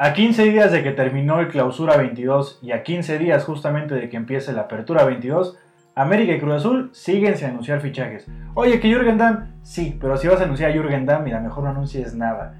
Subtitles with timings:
[0.00, 4.08] A 15 días de que terminó el clausura 22 y a 15 días justamente de
[4.08, 5.58] que empiece la apertura 22,
[5.96, 8.24] América y Cruz Azul siguen sin anunciar fichajes.
[8.54, 11.64] Oye, que Jürgen Damm, sí, pero si vas a anunciar a Jürgen Damm, mira, mejor
[11.64, 12.54] no anuncies nada.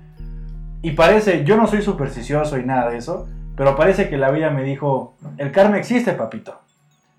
[0.82, 4.50] Y parece, yo no soy supersticioso y nada de eso, pero parece que la vida
[4.50, 6.60] me dijo, el karma existe, papito.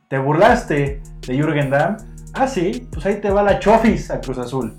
[0.10, 1.96] Te burlaste de Jürgen Damm,
[2.34, 4.76] ah sí, pues ahí te va la chofis a Cruz Azul.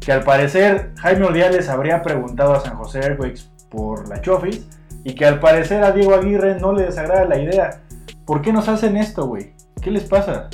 [0.00, 4.66] Que al parecer Jaime Ordiales habría preguntado a San José Airways por la Chofis
[5.04, 7.80] y que al parecer a Diego Aguirre no le desagrada la idea.
[8.26, 9.52] ¿Por qué nos hacen esto, güey?
[9.80, 10.48] ¿Qué les pasa?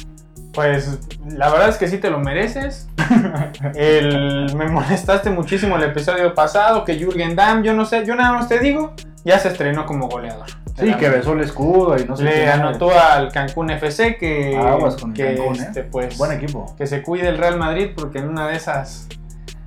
[0.52, 2.88] Pues la verdad es que sí te lo mereces.
[3.74, 8.32] El, me molestaste muchísimo el episodio pasado, que Jürgen Damm, yo no sé, yo nada
[8.32, 8.92] más te digo,
[9.24, 10.46] ya se estrenó como goleador.
[10.78, 14.56] Sí, que besó el escudo y no sé Le qué anotó al Cancún FC que,
[14.56, 15.66] Aguas con que, Cancún, ¿eh?
[15.69, 16.74] este, pues, Buen equipo.
[16.77, 19.08] que se cuide el Real Madrid porque en una de esas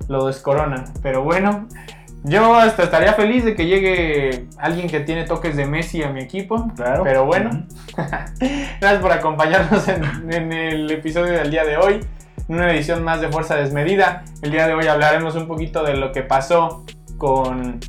[0.06, 0.84] lo descoronan.
[1.02, 1.66] Pero bueno,
[2.28, 6.20] yo hasta estaría feliz de que llegue alguien que tiene toques de Messi a mi
[6.20, 6.68] equipo.
[6.76, 7.02] Claro.
[7.04, 7.66] Pero bueno,
[8.80, 12.00] gracias por acompañarnos en, en el episodio del día de hoy.
[12.48, 14.24] Una edición más de Fuerza Desmedida.
[14.42, 16.84] El día de hoy hablaremos un poquito de lo que pasó
[17.18, 17.80] con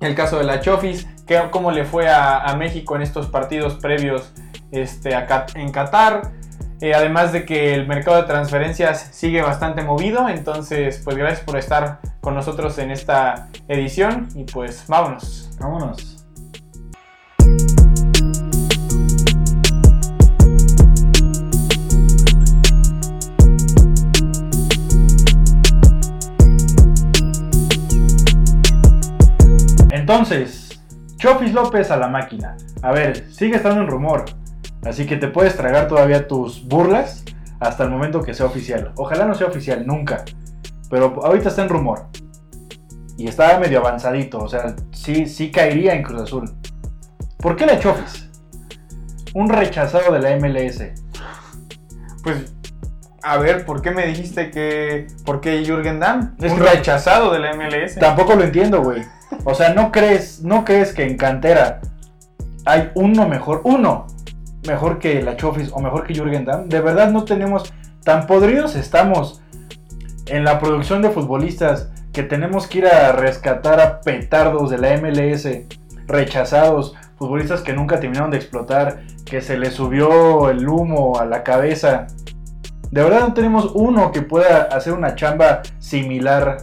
[0.00, 3.74] el caso de la Chofis, que, cómo le fue a, a México en estos partidos
[3.74, 4.32] previos
[4.70, 6.32] este, a en Qatar.
[6.80, 11.56] Eh, además de que el mercado de transferencias sigue bastante movido, entonces pues gracias por
[11.56, 15.50] estar con nosotros en esta edición y pues vámonos.
[15.58, 16.26] Vámonos.
[29.90, 30.78] Entonces,
[31.16, 32.56] Chofis López a la máquina.
[32.82, 34.26] A ver, sigue estando en rumor.
[34.84, 37.24] Así que te puedes tragar todavía tus burlas
[37.60, 38.92] hasta el momento que sea oficial.
[38.96, 40.24] Ojalá no sea oficial, nunca.
[40.90, 42.06] Pero ahorita está en rumor.
[43.16, 44.38] Y está medio avanzadito.
[44.38, 46.54] O sea, sí, sí caería en Cruz Azul.
[47.38, 48.28] ¿Por qué la Chofis?
[49.34, 50.82] Un rechazado de la MLS.
[52.22, 52.54] Pues,
[53.22, 55.06] a ver, ¿por qué me dijiste que...
[55.24, 56.36] ¿Por qué Jürgen Damm?
[56.40, 57.96] Es un rechazado de la MLS.
[57.96, 59.02] Tampoco lo entiendo, güey.
[59.44, 61.80] O sea, ¿no crees, ¿no crees que en cantera
[62.66, 64.06] hay uno mejor, uno
[64.66, 66.68] mejor que la Chofis o mejor que Jürgen Damm?
[66.68, 69.42] De verdad no tenemos, tan podridos estamos
[70.26, 74.96] en la producción de futbolistas que tenemos que ir a rescatar a petardos de la
[74.96, 75.48] MLS,
[76.06, 81.42] rechazados, futbolistas que nunca terminaron de explotar, que se les subió el humo a la
[81.42, 82.06] cabeza.
[82.90, 86.58] De verdad no tenemos uno que pueda hacer una chamba similar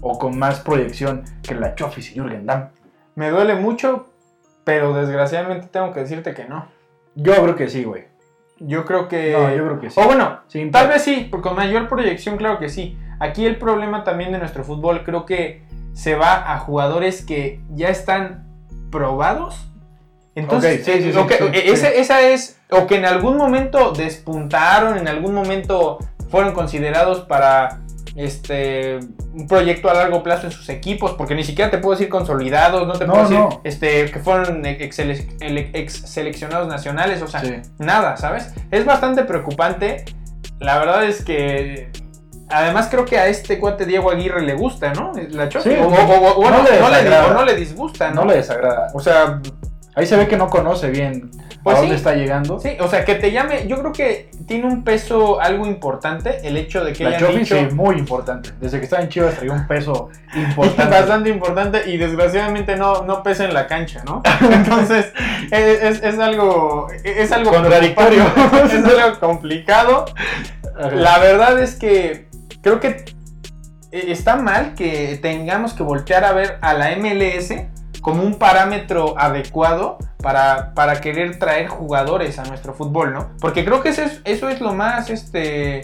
[0.00, 2.68] o con más proyección que la Chofis y Jürgen Damm.
[3.16, 4.06] Me duele mucho,
[4.62, 6.73] pero desgraciadamente tengo que decirte que no.
[7.14, 8.04] Yo creo que sí, güey.
[8.58, 9.32] Yo creo que...
[9.32, 10.00] No, yo creo que sí.
[10.00, 12.98] O bueno, tal vez sí, por- con mayor proyección, claro que sí.
[13.20, 17.88] Aquí el problema también de nuestro fútbol creo que se va a jugadores que ya
[17.88, 18.46] están
[18.90, 19.70] probados.
[20.34, 21.18] Entonces, sí, sí, sí,
[21.94, 25.98] esa es, o que en algún momento despuntaron, en algún momento
[26.28, 27.80] fueron considerados para
[28.16, 29.00] este
[29.34, 32.86] un proyecto a largo plazo en sus equipos, porque ni siquiera te puedo decir consolidados,
[32.86, 33.60] no te No, puedo decir no.
[33.64, 37.54] este, que fueron ex, sele- ele- ex seleccionados nacionales, o sea, Sí.
[37.78, 38.52] nada, ¿sabes?
[38.70, 40.04] Es bastante preocupante.
[40.60, 41.90] La verdad es que.
[42.50, 45.12] Además, creo que a este cuate Diego Aguirre le gusta, ¿no?
[45.30, 45.50] La.
[45.50, 48.22] Sí, o, o- o- bueno, no no, le no le disgusta, ¿no?
[48.22, 48.88] No le desagrada.
[48.94, 49.40] O sea,
[49.96, 51.30] Ahí se ve que no conoce bien
[51.64, 51.98] Pues a dónde sí.
[51.98, 52.60] está llegando.
[52.60, 53.66] sí, o sea, que te llame.
[53.66, 57.56] Yo creo que tiene un peso algo importante el hecho de que la hayan dicho.
[57.56, 58.50] sí, muy importante.
[58.60, 60.94] Desde que estaba en Chivas traía un peso importante.
[60.94, 64.22] Bastante importante y desgraciadamente no, no pesa en la cancha, ¿no?
[64.52, 65.06] Entonces
[65.50, 68.22] es, es- es algo es algo Contradictorio.
[68.66, 70.04] es algo complicado.
[70.92, 72.28] La verdad es que
[72.60, 73.04] creo que
[73.92, 77.54] eh, está mal que tengamos que voltear a ver a la MLS
[78.04, 83.30] como un parámetro adecuado para, para querer traer jugadores a nuestro fútbol, ¿no?
[83.40, 85.78] Porque creo que eso es, eso es lo más, este...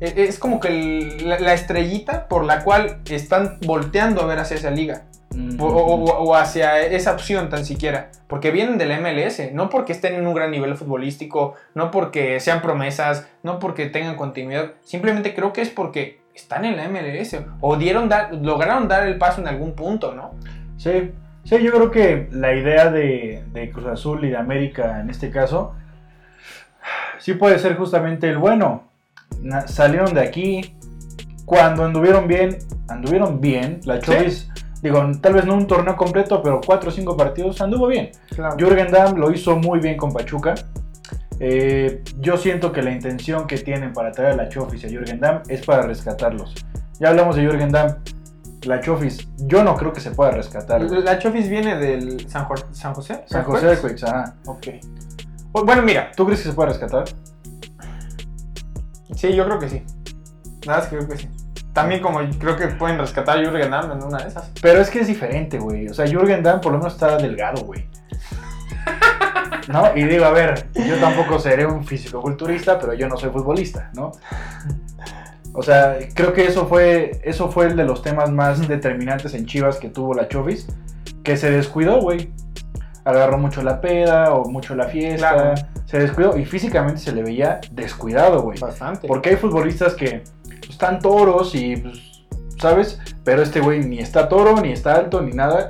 [0.00, 4.38] e- Es como que el- la, la estrellita por la cual están volteando a ver
[4.40, 5.04] hacia esa liga.
[5.34, 5.60] Mm.
[5.60, 8.10] O, o- o hacia esa opción tan siquiera.
[8.26, 12.40] Porque vienen de la MLS, no porque estén en un gran nivel futbolístico, no porque
[12.40, 14.72] sean promesas, no porque tengan continuidad.
[14.82, 17.36] Simplemente creo que es porque están en la MLS.
[17.62, 20.34] O dieron dar, lograron dar el paso en algún punto, ¿no?
[20.76, 21.12] Sí,
[21.44, 25.30] sí, yo creo que la idea de, de Cruz Azul y de América en este
[25.30, 25.74] caso,
[27.18, 28.84] sí puede ser justamente el bueno.
[29.66, 30.76] Salieron de aquí,
[31.44, 32.58] cuando anduvieron bien,
[32.88, 33.80] anduvieron bien.
[33.84, 34.50] La Chovis,
[34.82, 38.10] digo, tal vez no un torneo completo, pero cuatro o cinco partidos anduvo bien.
[38.34, 38.56] Claro.
[38.58, 40.54] Jürgen Damm lo hizo muy bien con Pachuca.
[41.38, 44.90] Eh, yo siento que la intención que tienen para traer a la Chofis y a
[44.90, 46.54] Jürgen Damm es para rescatarlos.
[46.98, 47.96] Ya hablamos de Jürgen Damm.
[48.66, 50.80] La Chofis, yo no creo que se pueda rescatar.
[50.82, 53.24] La Chofis viene del San, Jo- San José.
[53.26, 54.34] San José de Quex, ajá.
[54.46, 54.66] Ok.
[55.52, 57.04] O- Bueno, mira, ¿Tú crees que se puede rescatar?
[59.14, 59.82] sí, yo creo que sí.
[60.66, 61.28] Nada más que creo que sí.
[61.72, 64.50] También como creo que pueden rescatar a Jürgen Damm en una de esas.
[64.62, 65.88] Pero es que es diferente, güey.
[65.88, 67.86] O sea, Jürgen Damm por lo menos está delgado, güey.
[69.68, 69.94] ¿No?
[69.96, 74.12] Y digo, a ver, yo tampoco seré un fisicoculturista, pero yo no soy futbolista, ¿no?
[75.56, 79.46] O sea, creo que eso fue, eso fue el de los temas más determinantes en
[79.46, 80.66] Chivas que tuvo la Chovis,
[81.22, 82.30] que se descuidó, güey.
[83.04, 85.54] Agarró mucho la peda o mucho la fiesta, Claro.
[85.86, 88.58] se descuidó y físicamente se le veía descuidado, güey.
[88.58, 89.08] Bastante.
[89.08, 92.26] Porque hay futbolistas que pues, están toros y, pues,
[92.60, 93.00] ¿sabes?
[93.24, 95.68] Pero este güey ni está toro, ni está alto, ni nada.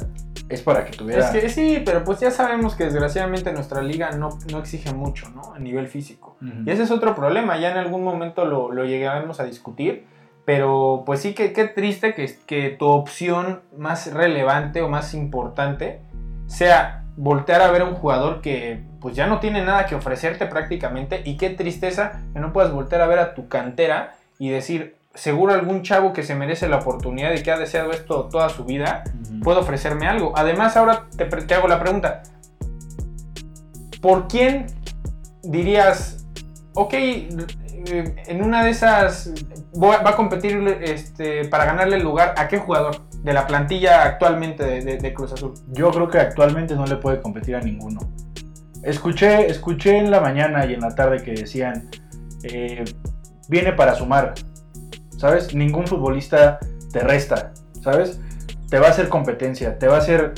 [0.49, 1.25] Es para que tuviera...
[1.25, 5.29] Es que sí, pero pues ya sabemos que desgraciadamente nuestra liga no, no exige mucho,
[5.31, 5.55] ¿no?
[5.55, 6.37] A nivel físico.
[6.65, 10.07] Y ese es otro problema, ya en algún momento lo, lo llegaremos a discutir,
[10.45, 16.01] pero pues sí que qué triste que, que tu opción más relevante o más importante
[16.47, 20.47] sea voltear a ver a un jugador que pues ya no tiene nada que ofrecerte
[20.47, 24.96] prácticamente y qué tristeza que no puedas voltear a ver a tu cantera y decir,
[25.17, 28.65] seguro algún chavo que se merece la oportunidad y que ha deseado esto toda su
[28.65, 29.41] vida, Ujú.
[29.41, 30.33] puede ofrecerme algo.
[30.37, 32.23] Además, ahora te, te hago la pregunta.
[34.01, 34.67] ¿Por quién
[35.43, 36.27] dirías,
[36.75, 37.29] ok, eh,
[38.27, 39.33] en una de esas
[39.83, 44.65] va a competir este, para ganarle el lugar a qué jugador de la plantilla actualmente
[44.65, 45.55] de, de- de Cruz Azul?
[45.73, 48.01] Yo creo que actualmente no le puede competir a ninguno.
[48.83, 51.89] Escuché, escuché en la mañana y en la tarde que decían,
[52.45, 52.85] eh,
[53.49, 54.35] viene para sumar,
[55.17, 55.55] ¿sabes?
[55.55, 56.59] Ningún futbolista
[56.93, 57.53] te resta,
[57.83, 58.21] ¿sabes?
[58.71, 60.35] Te va a hacer competencia, te va a hacer...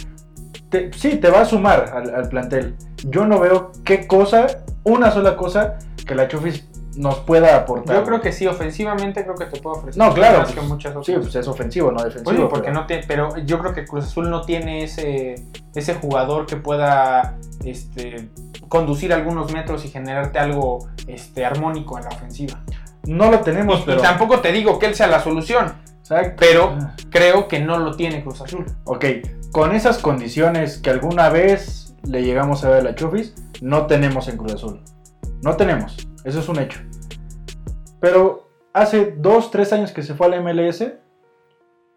[0.70, 2.76] te- sí, te va a sumar al, al plantel.
[3.04, 4.46] Yo no veo qué cosa,
[4.84, 6.66] una sola cosa, que la Chofis
[6.96, 7.94] nos pueda aportar.
[7.96, 10.66] Yo creo que sí, ofensivamente creo que te puedo ofrecer No, claro, más pues, que
[10.66, 11.06] muchas otras.
[11.06, 12.30] Sí, pues es ofensivo, no defensivo.
[12.30, 15.36] Oye, porque pero- no te, pero yo creo que Cruz Azul no tiene ese,
[15.76, 18.28] ese jugador que pueda este,
[18.68, 22.60] conducir algunos metros y generarte algo este, armónico en la ofensiva.
[23.08, 23.98] No lo tenemos, Y, pero...
[23.98, 26.36] y tampoco te digo que él sea la solución, Exacto.
[26.38, 26.94] pero Ah.
[27.10, 28.66] creo que no lo tiene Cruz Azul.
[28.84, 29.04] Ok,
[29.52, 34.28] con esas condiciones que alguna vez le llegamos a ver a la Chofis, no tenemos
[34.28, 34.80] en Cruz Azul.
[35.42, 36.80] No tenemos, eso es un hecho.
[38.00, 40.84] Pero hace dos, tres años que se fue a la MLS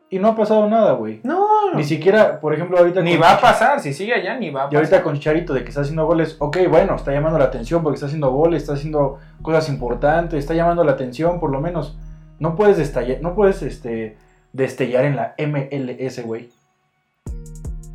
[0.10, 1.22] y no ha pasado nada, güey.
[1.24, 1.41] No,
[1.76, 4.70] Ni siquiera, por ejemplo, ahorita ni va a pasar, si sigue allá ni va a
[4.72, 5.04] Y ahorita pasar.
[5.04, 8.08] con Charito de que está haciendo goles, ok, bueno, está llamando la atención porque está
[8.08, 11.98] haciendo goles, está haciendo cosas importantes, está llamando la atención, por lo menos.
[12.40, 14.18] No puedes destallar, no puedes este,
[14.54, 16.50] destellar en la MLS, güey.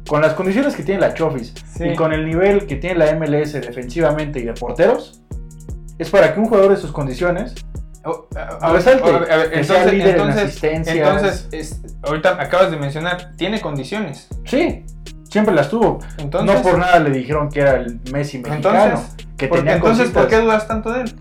[0.08, 1.84] Con las condiciones que tiene la Chofis Sí.
[1.88, 5.20] y con el nivel que tiene la MLS defensivamente y de porteros,
[5.99, 7.55] es para que un jugador de sus condiciones
[8.06, 14.28] Oh, a- ver, a entonces, en entonces, es- ahorita acabas de mencionar, tiene condiciones.
[14.44, 14.84] Sí,
[15.28, 15.98] siempre las tuvo.
[16.18, 18.78] Entonces, no por nada le dijeron que era el Messi mexicano.
[18.84, 21.14] entonces, que ¿por qué, tenía entonces ¿por qué dudas tanto de él?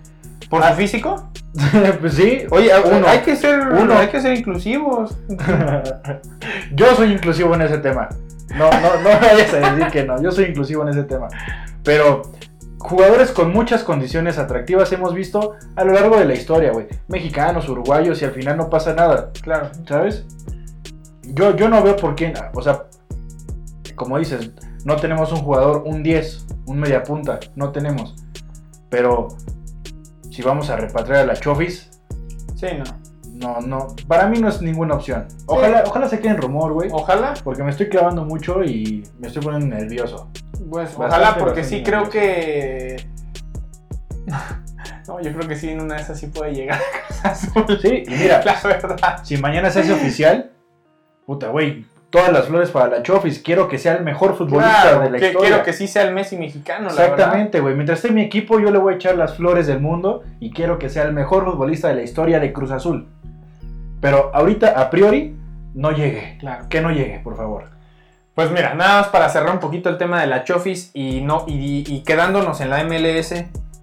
[0.49, 0.69] ¿Por Ah.
[0.71, 1.29] su físico?
[2.01, 2.43] pues sí.
[2.51, 3.07] Oye, Uno.
[3.07, 3.97] hay que ser, Uno.
[3.97, 5.17] hay que ser inclusivos.
[6.75, 8.09] yo soy inclusivo en ese tema.
[8.55, 10.21] No, no, no vayas a decir que no.
[10.21, 11.27] Yo soy inclusivo en ese tema.
[11.83, 12.21] Pero
[12.85, 16.87] jugadores con muchas condiciones atractivas hemos visto a lo largo de la historia, güey.
[17.07, 19.31] Mexicanos, uruguayos y al final no pasa nada.
[19.41, 19.69] Claro.
[19.87, 20.25] ¿Sabes?
[21.23, 22.33] Yo, yo no veo por qué.
[22.53, 22.83] O sea,
[23.95, 24.51] como dices,
[24.83, 27.39] no tenemos un jugador, un 10, un media punta.
[27.55, 28.15] No tenemos.
[28.89, 29.29] Pero
[30.29, 31.89] si vamos a repatriar a la Chofis,
[32.55, 33.59] Sí, no.
[33.59, 33.87] no, no.
[34.07, 35.27] Para mí no es ninguna opción.
[35.47, 36.89] Ojalá, ojalá se quede en rumor, güey.
[36.91, 40.29] Ojalá, Porque me estoy clavando mucho y me estoy poniendo nervioso.
[40.69, 42.97] Pues, ojalá, porque sí creo que.
[45.07, 47.79] No, yo creo que sí, en una de esas sí puede llegar a Cruz Azul.
[47.79, 49.19] Sí, y mira, La verdad.
[49.23, 50.49] si mañana se hace oficial,
[51.27, 53.37] puta, güey, todas las flores para la Chofis.
[53.39, 55.47] Quiero que sea el mejor futbolista Claro, de la que- historia.
[55.49, 56.87] quiero que sí sea el Messi mexicano.
[56.87, 57.75] Exactamente, güey.
[57.75, 60.49] Mientras esté en mi equipo, yo le voy a echar las flores del mundo y
[60.51, 63.07] quiero que sea el mejor futbolista de la historia de Cruz Azul.
[64.01, 65.35] Pero ahorita, a priori,
[65.75, 66.37] no llegue.
[66.39, 66.65] Claro.
[66.67, 67.65] Que no llegue, por favor.
[68.35, 71.45] Pues mira, nada más para cerrar un poquito el tema de la Chofis y, no,
[71.47, 73.33] y, y quedándonos en la MLS,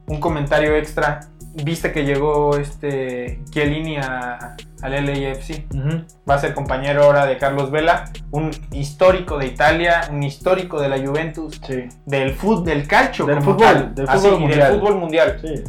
[0.07, 1.21] un comentario extra.
[1.55, 5.67] Viste que llegó este Chiellini al LAFC.
[6.29, 10.89] Va a ser compañero ahora de Carlos Vela, un histórico de Italia, un histórico de
[10.89, 11.85] la Juventus, Sí.
[12.07, 13.95] del fútbol, del calcio, Del fútbol, tal.
[13.95, 14.71] del fútbol mundial.
[14.73, 15.39] del fútbol mundial.
[15.43, 15.65] Sí.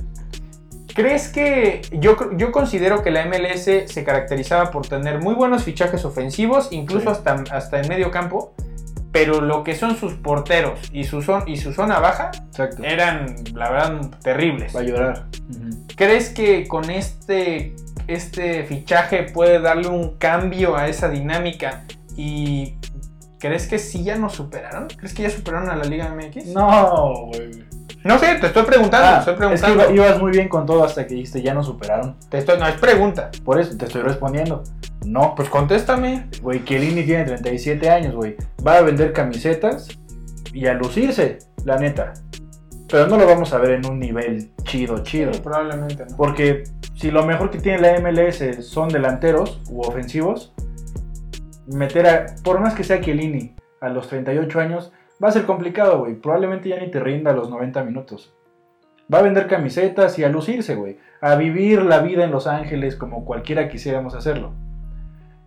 [0.96, 6.06] ¿Crees que yo, yo considero que la MLS se caracterizaba por tener muy buenos fichajes
[6.06, 7.18] ofensivos, incluso Sí.
[7.28, 8.54] hasta, hasta en medio campo,
[9.14, 12.84] pero lo que son sus porteros y su, zon- y su zona baja Exacto.
[12.84, 14.76] eran, la verdad, terribles?
[14.76, 15.26] Va a llorar.
[15.96, 17.76] ¿Crees que con este
[18.08, 21.84] este fichaje puede darle un cambio a esa dinámica
[22.18, 22.76] y
[23.40, 24.88] ¿crees que sí ya nos superaron?
[24.90, 26.48] ¿Crees que ya superaron a la Liga MX?
[26.48, 27.64] No, güey.
[28.04, 31.08] No sé, te estoy preguntando, Ah, estoy es que ibas muy bien con todo hasta
[31.08, 32.18] que dijiste ya no superaron.
[32.30, 33.30] Te estoy- no, es pregunta.
[33.46, 34.64] Por eso te estoy respondiendo.
[35.06, 36.28] No, Pues contéstame.
[36.42, 38.36] güey, Chiellini tiene 37 años, güey.
[38.66, 39.90] Va a vender camisetas
[40.54, 42.14] y a lucirse, la neta.
[42.90, 45.34] Pero no lo vamos a ver en un nivel chido, chido.
[45.34, 46.16] Sí, probablemente no.
[46.16, 46.64] Porque
[46.96, 50.54] si lo mejor que tiene la MLS son delanteros u ofensivos,
[51.68, 54.92] meter a, por más que sea Chiellini a los 38 años,
[55.24, 56.16] va a ser complicado, güey.
[56.16, 58.34] Probablemente ya ni te rinda a los 90 minutos.
[59.14, 60.98] Va a vender camisetas y a lucirse, güey.
[61.20, 64.54] A vivir la vida en Los Ángeles como cualquiera quisiéramos hacerlo.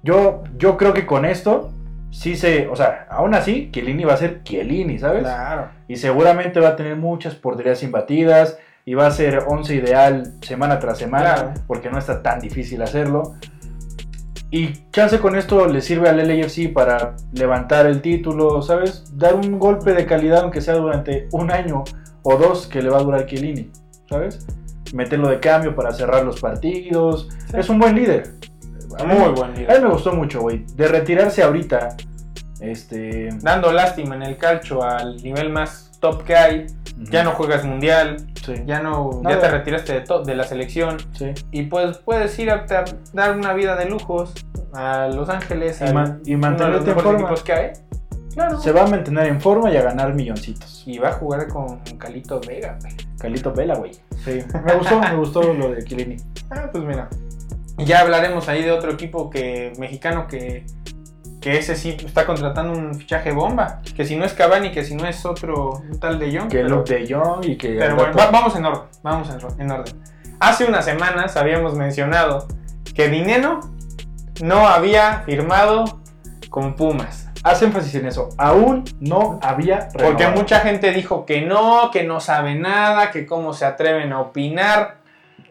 [0.07, 1.73] Yo, yo creo que con esto,
[2.11, 5.23] sí se, o sea, aún así, Chiellini va a ser Chiellini, ¿sabes?
[5.23, 5.69] Claro.
[5.89, 10.79] Y seguramente va a tener muchas porterías imbatidas y va a ser 11 ideal semana
[10.79, 11.55] tras semana, Claro.
[11.67, 13.35] porque no está tan difícil hacerlo.
[14.53, 19.17] Y chance con esto le sirve al LAFC para levantar el título, ¿sabes?
[19.19, 21.83] Dar un golpe de calidad, aunque sea durante un año
[22.23, 23.73] o dos que le va a durar Chiellini,
[24.09, 24.47] ¿sabes?
[24.95, 27.29] Meterlo de cambio para cerrar los partidos.
[27.51, 27.57] Sí.
[27.59, 28.35] Es un buen líder.
[28.99, 29.81] A mí- Muy buen A líder.
[29.81, 30.65] mí me gustó mucho, güey.
[30.75, 31.97] De retirarse ahorita,
[32.61, 33.29] este...
[33.43, 36.67] Dando lástima en el calcio al nivel más top que hay.
[37.11, 39.35] Ya no juegas mundial, Sí, ya no, Nada.
[39.37, 41.33] ya te retiraste de, to- de la selección sí.
[41.51, 44.33] y pues puedes ir a, a dar una vida de lujos
[44.73, 47.19] a Los Ángeles Y al- man- y mantenerte en forma.
[47.21, 47.73] equipos que hay.
[48.33, 48.59] Claro.
[48.61, 50.85] Se va a mantener en forma y a ganar milloncitos.
[50.87, 52.95] Y va a jugar con Calito Vega, güey.
[53.19, 53.93] Calito Vela, güey.
[54.25, 54.39] Sí.
[54.65, 56.17] Me gustó, me gustó lo de Chiellini.
[56.51, 57.09] Ah, pues mira.
[57.79, 60.65] Ya hablaremos ahí de otro equipo que mexicano que,
[61.41, 63.81] que ese sí está contratando un fichaje bomba.
[63.95, 66.49] Que si no es Cavani, que si no es otro un tal de Jong.
[66.49, 67.77] Que pero- Luke de Jong y que.
[67.79, 69.29] Pero bueno, va- vamos en orden, vamos
[69.59, 70.03] en, orden.
[70.41, 72.47] Hace unas semanas habíamos mencionado
[72.95, 73.61] que Dineno
[74.43, 76.01] no había firmado
[76.51, 77.29] con Pumas.
[77.43, 78.31] Haz énfasis en eso.
[78.39, 83.53] Aún no había Porque mucha gente dijo que no, que no sabe nada, que cómo
[83.53, 84.96] se atreven a opinar,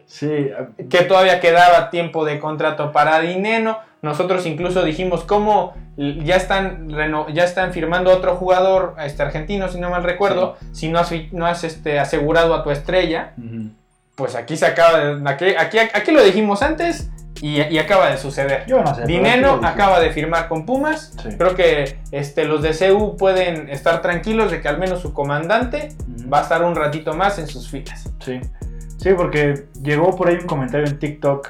[0.06, 0.50] Sí,
[0.88, 3.78] que todavía quedaba tiempo de contrato para Dineno.
[4.02, 6.88] Nosotros incluso dijimos cómo ya están,
[7.32, 11.46] ya están firmando otro jugador este, argentino, si no mal recuerdo, si no has, no
[11.46, 13.32] has este, asegurado a tu estrella.
[14.14, 15.28] Pues aquí se acaba de.
[15.28, 17.10] Aquí, aquí, aquí lo dijimos antes
[17.40, 18.64] y, y acaba de suceder.
[18.66, 19.04] yo no sé.
[19.04, 21.14] Dineno acaba de firmar con Pumas.
[21.22, 21.30] Sí.
[21.36, 25.90] Creo que este, los de CU pueden estar tranquilos de que al menos su comandante
[26.32, 28.10] va a estar un ratito más en sus filas.
[28.20, 28.40] Sí.
[28.98, 31.48] Sí, porque llegó por ahí un comentario en TikTok.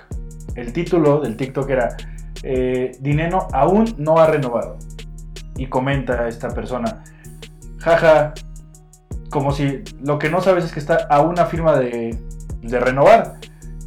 [0.54, 1.96] El título del TikTok era
[2.42, 4.78] eh, Dineno aún no ha renovado.
[5.56, 7.02] Y comenta esta persona.
[7.78, 8.34] Jaja.
[9.30, 12.16] Como si lo que no sabes es que está a una firma de,
[12.62, 13.34] de renovar.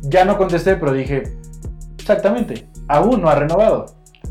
[0.03, 1.23] Ya no contesté, pero dije,
[1.97, 3.85] exactamente, aún no ha renovado.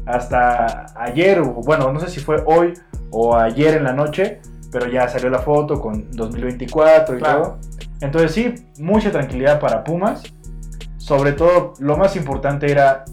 [0.06, 2.74] Hasta ayer, o bueno, no sé si fue hoy
[3.10, 7.42] o ayer en la noche, pero ya salió la foto con 2024 y Claro.
[7.42, 7.58] todo.
[8.00, 10.22] Entonces sí, mucha tranquilidad para Pumas.
[10.98, 13.04] Sobre todo, lo más importante era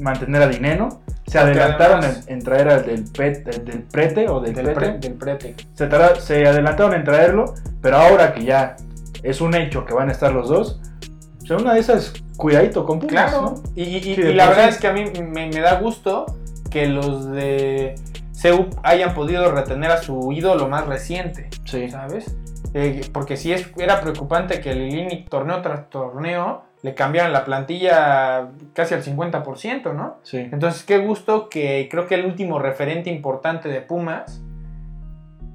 [0.00, 1.00] mantener a Dineno.
[1.26, 4.54] Se Porque adelantaron además- en, en traer al del, pet- el del prete o del,
[5.18, 5.54] prete.
[5.74, 8.76] Se, tarda- se adelantaron en traerlo, pero ahora que ya
[9.22, 10.80] es un hecho que van a estar los dos,
[11.42, 13.40] o sea, una de esas, cuidadito con Pumas, Claro.
[13.42, 13.62] ¿no?
[13.74, 15.80] Y, y- y- Sí, de y la verdad es que a mí me, me da
[15.80, 16.26] gusto
[16.70, 17.94] que los de
[18.42, 21.48] CU hayan podido retener a su ídolo más reciente.
[21.64, 21.88] Sí.
[21.90, 22.36] ¿sabes?
[22.74, 28.48] Eh, porque sí es, era preocupante que Lilini torneo tras torneo le cambiaran la plantilla
[28.72, 30.16] casi al 50%, ¿no?
[30.24, 30.38] Sí.
[30.38, 34.42] Entonces, qué gusto que creo que el último referente importante de Pumas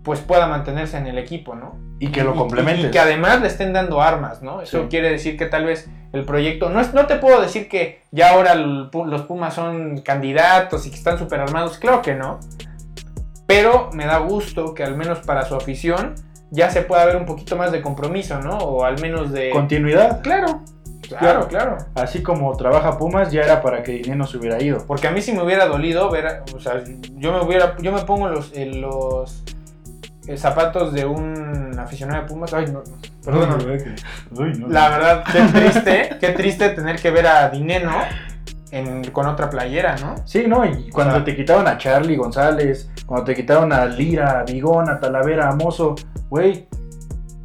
[0.04, 1.76] pues pueda mantenerse en el equipo, ¿no?
[2.00, 2.86] Y que lo Y- complementes.
[2.86, 4.62] Y, que además le estén dando armas, ¿no?
[4.62, 4.88] Eso Sí.
[4.90, 6.70] quiere decir que tal vez el proyecto.
[6.70, 10.92] No, es, no te puedo decir que ya ahora el los Pumas son candidatos y
[10.92, 11.78] que están súper armados.
[11.78, 12.40] Claro que no.
[13.48, 16.14] Pero me da gusto que al menos para su afición
[16.52, 18.58] ya se pueda ver un poquito más de compromiso, ¿no?
[18.58, 19.50] O al menos de.
[19.50, 20.22] Continuidad.
[20.22, 20.62] Claro,
[21.08, 21.48] Claro.
[21.48, 21.78] claro, claro.
[21.96, 24.86] Así como trabaja Pumas, ya era para que Dineno se hubiera ido.
[24.86, 26.84] Porque a mí sí me hubiera dolido ver, o sea,
[27.16, 29.44] yo me hubiera, yo me pongo los, en los
[30.28, 32.54] eh, zapatos de un aficionado de Pumas.
[32.54, 32.84] Ay, no.
[34.32, 34.68] Uy, no.
[34.68, 37.94] La verdad, qué triste, qué triste tener que ver a Dineno
[38.72, 40.16] en- con otra playera, ¿no?
[40.26, 40.66] Sí, ¿no?
[40.66, 44.44] Y cuando O sea- te quitaron a Charlie González, cuando te quitaron a Lira, a
[44.44, 45.96] Bigón, a Talavera, a Mozo,
[46.30, 46.68] güey.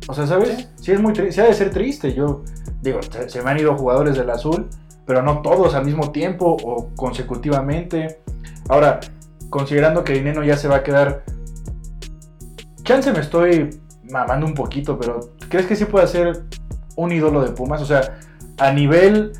[0.08, 0.48] O sea, ¿sabes?
[0.56, 0.66] Sí.
[0.76, 2.12] Sí, es muy triste, sí ha de ser triste.
[2.12, 2.42] Yo
[2.80, 4.68] digo, se, se me han ido jugadores del azul,
[5.06, 8.18] pero no todos al mismo tiempo o consecutivamente.
[8.68, 8.98] Ahora,
[9.48, 11.22] considerando que Dineno ya se va a quedar.
[12.82, 16.42] Chance me estoy mamando un poquito, pero ¿crees que sí puede ser
[16.96, 17.80] un ídolo de Pumas?
[17.80, 18.18] O sea,
[18.58, 19.32] a nivel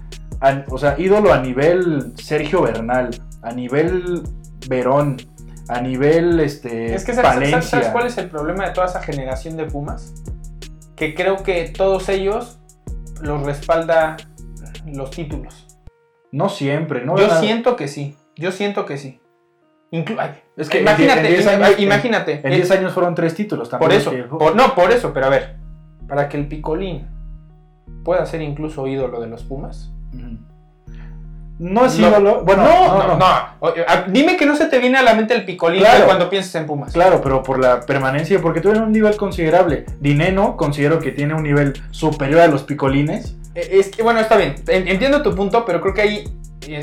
[0.43, 3.11] a- o sea, ídolo a nivel Sergio Bernal,
[3.43, 4.23] a nivel
[4.69, 5.17] Verón,
[5.69, 7.61] a nivel este, Es que ¿sabes, Palencia.
[7.63, 10.13] sabes- sabes cuál es el problema de toda esa generación de Pumas?
[10.97, 12.59] Que creo que todos ellos
[13.23, 14.17] los respalda
[14.87, 15.67] los títulos.
[16.33, 17.17] No siempre, ¿no?
[17.17, 18.17] Yo siento que sí.
[18.37, 19.21] Yo siento que sí.
[19.93, 22.41] Inclu- ay, Es que imagínate, en 10 ima- años- imagínate.
[22.45, 23.91] En eh, 10 años fueron tres títulos también.
[23.91, 25.57] por eso, que- por- no, por eso, pero a ver,
[26.09, 27.07] para que el Picolín
[28.05, 29.93] pueda ser incluso ídolo de los Pumas.
[31.59, 32.09] No es No.
[32.09, 32.43] ídolo.
[32.45, 33.27] Bueno, no, no, no.
[33.61, 36.07] Oye, a- Dime que no se te viene a la mente el Picolín Claro.
[36.07, 36.93] cuando piensas en Pumas.
[36.93, 39.85] Claro, pero por la permanencia, porque tuvieron un nivel considerable.
[40.01, 43.37] Dineno considero que tiene un nivel superior a los picolines.
[43.55, 44.57] Eh, Es que, bueno, está bien.
[44.67, 46.33] En- Entiendo tu punto, pero creo que ahí, eh,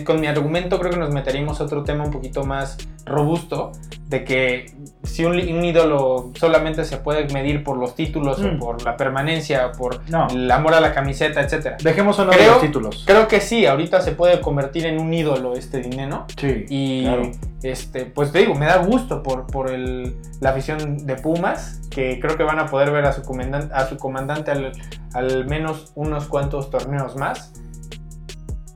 [0.05, 3.71] con mi argumento, creo que nos meteríamos a otro tema un poquito más robusto.
[4.07, 4.65] De que
[5.03, 8.55] si un, ídolo solamente se puede medir por los títulos Mm.
[8.55, 10.27] o por la permanencia, o por No.
[10.31, 11.77] el amor a la camiseta, etcétera.
[11.83, 13.03] Dejemos a un lado Creo- los títulos.
[13.05, 16.25] Creo que sí, ahorita se puede convertir en un ídolo este dinero.
[16.37, 17.31] Sí, Y claro.
[17.61, 22.19] este, pues te digo, me da gusto por, por el- la afición de Pumas, que
[22.19, 24.71] creo que van a poder ver a su comandante, a su comandante al,
[25.13, 27.53] al menos unos cuantos torneos más.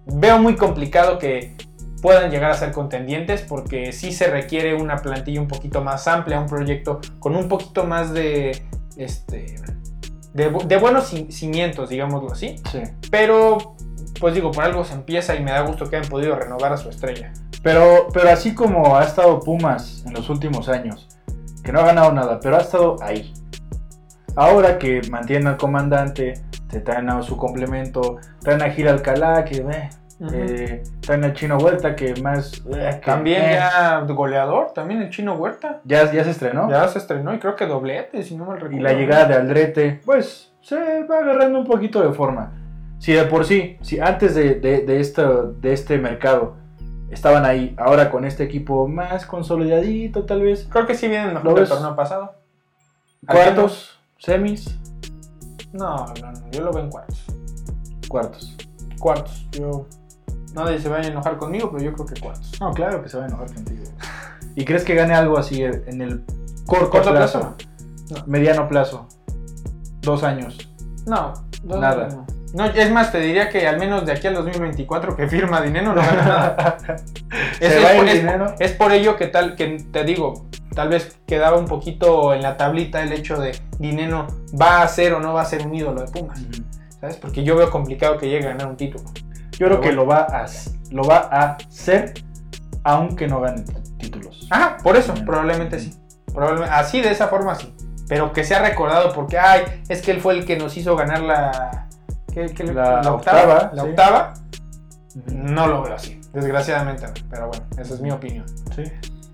[0.06, 1.56] Veo muy complicado que
[2.02, 6.40] puedan llegar a ser contendientes porque sí se requiere una plantilla un poquito más amplia,
[6.40, 8.62] un proyecto con un poquito más de,
[8.98, 9.56] este,
[10.34, 12.56] de, bu- de buenos ci- cimientos, digámoslo así.
[12.72, 12.82] Sí.
[13.10, 13.76] Pero,
[14.20, 16.78] pues digo, por algo se empieza y me da gusto que hayan podido renovar a
[16.78, 17.32] su estrella.
[17.64, 21.08] Pero, pero así como ha estado Pumas en los últimos años,
[21.64, 23.32] que no ha ganado nada, pero ha estado ahí.
[24.36, 26.34] Ahora que mantienen al comandante,
[26.74, 29.90] se traen a su complemento, traen a Gil Alcalá, que eh,
[30.32, 32.62] eh, traen a Chino Huerta, que más...
[32.74, 35.82] eh, que, También eh, ya goleador, también el chino Huerta.
[35.84, 36.70] ya, ya se estrenó.
[36.70, 38.78] Ya se estrenó y creo que doblete, si no mal recuerdo.
[38.78, 42.54] Y la llegada de Aldrete, pues se va agarrando un poquito de forma.
[43.00, 46.56] Si de por sí, si antes de, de, de esto, de este mercado
[47.12, 51.42] estaban ahí, ahora con este equipo más consolidadito tal vez, Creo que sí vienen ¿Lo
[51.42, 52.34] mejor del torneo pasado.
[53.28, 54.80] cuartos, semis,
[55.74, 57.24] No, no, no, yo lo veo en cuartos.
[58.08, 58.56] cuartos.
[59.00, 59.48] Cuartos.
[59.52, 59.86] Yo.
[60.54, 62.52] Nadie se vaya a enojar conmigo, pero yo creo que cuartos.
[62.60, 63.84] No, claro que se va a enojar contigo.
[64.56, 66.24] ¿Y crees que gane algo así en el
[66.68, 67.56] corto, ¿Corto plazo?
[68.08, 68.24] plazo?
[68.28, 69.08] Mediano plazo.
[70.02, 70.70] Dos años.
[71.08, 72.08] No, Nada.
[72.10, 75.60] No, No, es más, te diría que al menos de aquí al 2024 que firma
[75.62, 76.78] dinero no gana nada.
[77.58, 78.54] Se Es, va el es- dinero.
[78.60, 82.58] es por ello que tal, que te digo, tal vez quedaba un poquito en la
[82.58, 84.28] tablita el hecho de Dineno
[84.60, 86.40] va a ser o no va a ser un ídolo de Pumas,
[87.00, 87.18] ¿sabes?
[87.18, 89.04] Porque yo veo complicado que llegue a ganar un título.
[89.52, 90.46] Yo creo que lo va a
[90.92, 92.14] lo va a hacer
[92.84, 93.64] aunque no gane
[93.98, 94.48] títulos.
[94.50, 95.94] Ajá, por eso, probablemente sí.
[96.34, 97.74] Probablemente, así, de esa forma sí.
[98.10, 101.22] Pero que sea recordado porque, ay, es que él fue el que nos hizo ganar
[101.22, 101.88] la...
[102.34, 103.90] ¿qué- qué le- La octava, La sí.
[103.90, 104.34] octava,
[105.32, 107.06] no lo veo así, desgraciadamente.
[107.08, 107.14] no.
[107.30, 108.46] Pero bueno, esa es mi opinión.
[108.76, 108.84] Sí.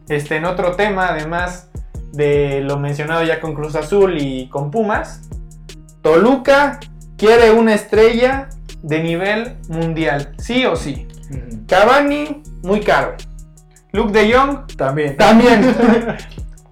[0.10, 1.70] Este, en otro tema, además
[2.12, 5.22] de lo mencionado ya con Cruz Azul y con Pumas,
[6.02, 6.80] Toluca
[7.18, 8.50] quiere una estrella
[8.82, 11.08] de nivel mundial, sí o sí.
[11.68, 13.16] Cavani, muy caro.
[13.92, 15.18] Luke de Jong, También.
[15.18, 15.62] también.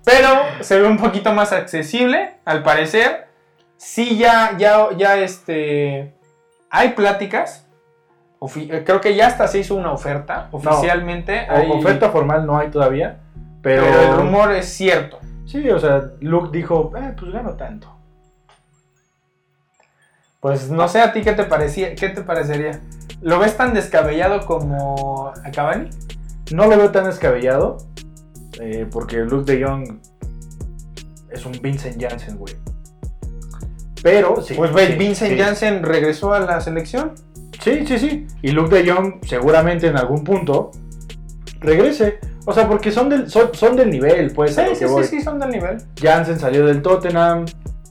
[0.06, 0.30] Pero
[0.62, 3.28] se ve un poquito más accesible, al parecer.
[3.76, 6.14] Sí, ya, ya, ya, este.
[6.70, 7.68] Hay pláticas.
[8.40, 10.48] Ofi- eh, Creo que ya hasta se hizo una oferta.
[10.52, 11.46] Oficialmente.
[11.50, 13.20] O- hay- Oferta formal no hay todavía,
[13.68, 15.20] pero, pero el rumor es cierto.
[15.46, 17.94] Sí, o sea, Luke dijo, eh, pues gano tanto.
[20.40, 22.80] Pues no sé a ti qué te parecía, qué te parecería.
[23.22, 25.90] ¿Lo ves tan descabellado como a Cavani?
[26.52, 27.78] No lo veo tan descabellado,
[28.62, 30.00] eh, porque Luke de Jong
[31.30, 32.56] es un Vincent Janssen, güey.
[34.04, 34.54] Pero, sí.
[34.54, 35.38] Pues sí, Vincent sí.
[35.38, 37.14] Janssen regresó a la selección.
[37.62, 38.28] Sí, sí, sí.
[38.42, 40.72] Y Luke de Jong seguramente en algún punto
[41.60, 42.20] regrese.
[42.50, 44.58] O sea, porque son del, son, son del nivel, pues.
[44.58, 45.04] a Sí, lo sí, que sí, voy.
[45.04, 45.78] sí, son del nivel.
[46.02, 47.46] Jansen salió del Tottenham.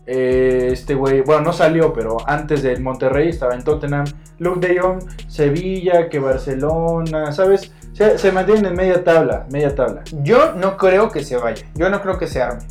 [0.07, 4.05] eh, este güey, bueno, no salió, pero antes del Monterrey estaba en Tottenham.
[4.39, 7.73] Luke de Jong, Sevilla, que Barcelona, ¿sabes?
[7.93, 10.03] Se, se mantienen en media tabla, media tabla.
[10.23, 11.67] Yo no creo que se vaya.
[11.75, 12.63] Yo no creo que se arme.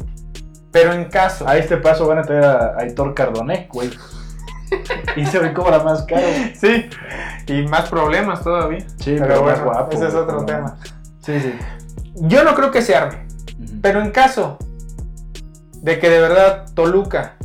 [0.71, 1.47] Pero en caso.
[1.47, 3.89] A este paso van a traer a, Aitor Cardoné, güey.
[5.15, 6.25] y se me cobra más caro.
[6.59, 6.87] Sí.
[7.47, 8.81] Y más problemas todavía.
[8.97, 9.95] Sí, Pero pero, más bueno, guapo.
[9.95, 10.45] ese es otro no.
[10.45, 10.77] tema.
[11.25, 11.53] Sí, sí.
[12.13, 13.25] Yo no creo que se arme.
[13.81, 14.59] Pero en caso
[15.81, 17.37] de que de verdad Toluca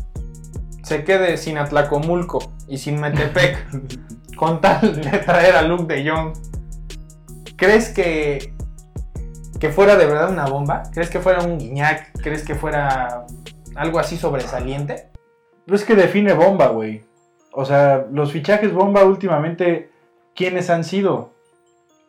[0.82, 3.66] se quede sin Atlacomulco y sin Metepec
[4.36, 6.32] con tal de traer a Luke de Jong,
[7.56, 8.52] ¿crees que,
[9.58, 10.82] que fuera de verdad una bomba?
[10.92, 12.12] ¿Crees que fuera un guiñac?
[12.22, 13.24] ¿Crees que fuera
[13.76, 15.08] algo así sobresaliente?
[15.66, 17.02] Pues es que define bomba, güey.
[17.52, 19.90] O sea, los fichajes bomba últimamente,
[20.34, 21.32] ¿quiénes han sido?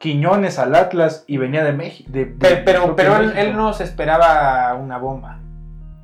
[0.02, 2.10] Quiñones al Atlas y venía de México.
[2.12, 5.38] Pero, pero, pero él, él no se esperaba una bomba.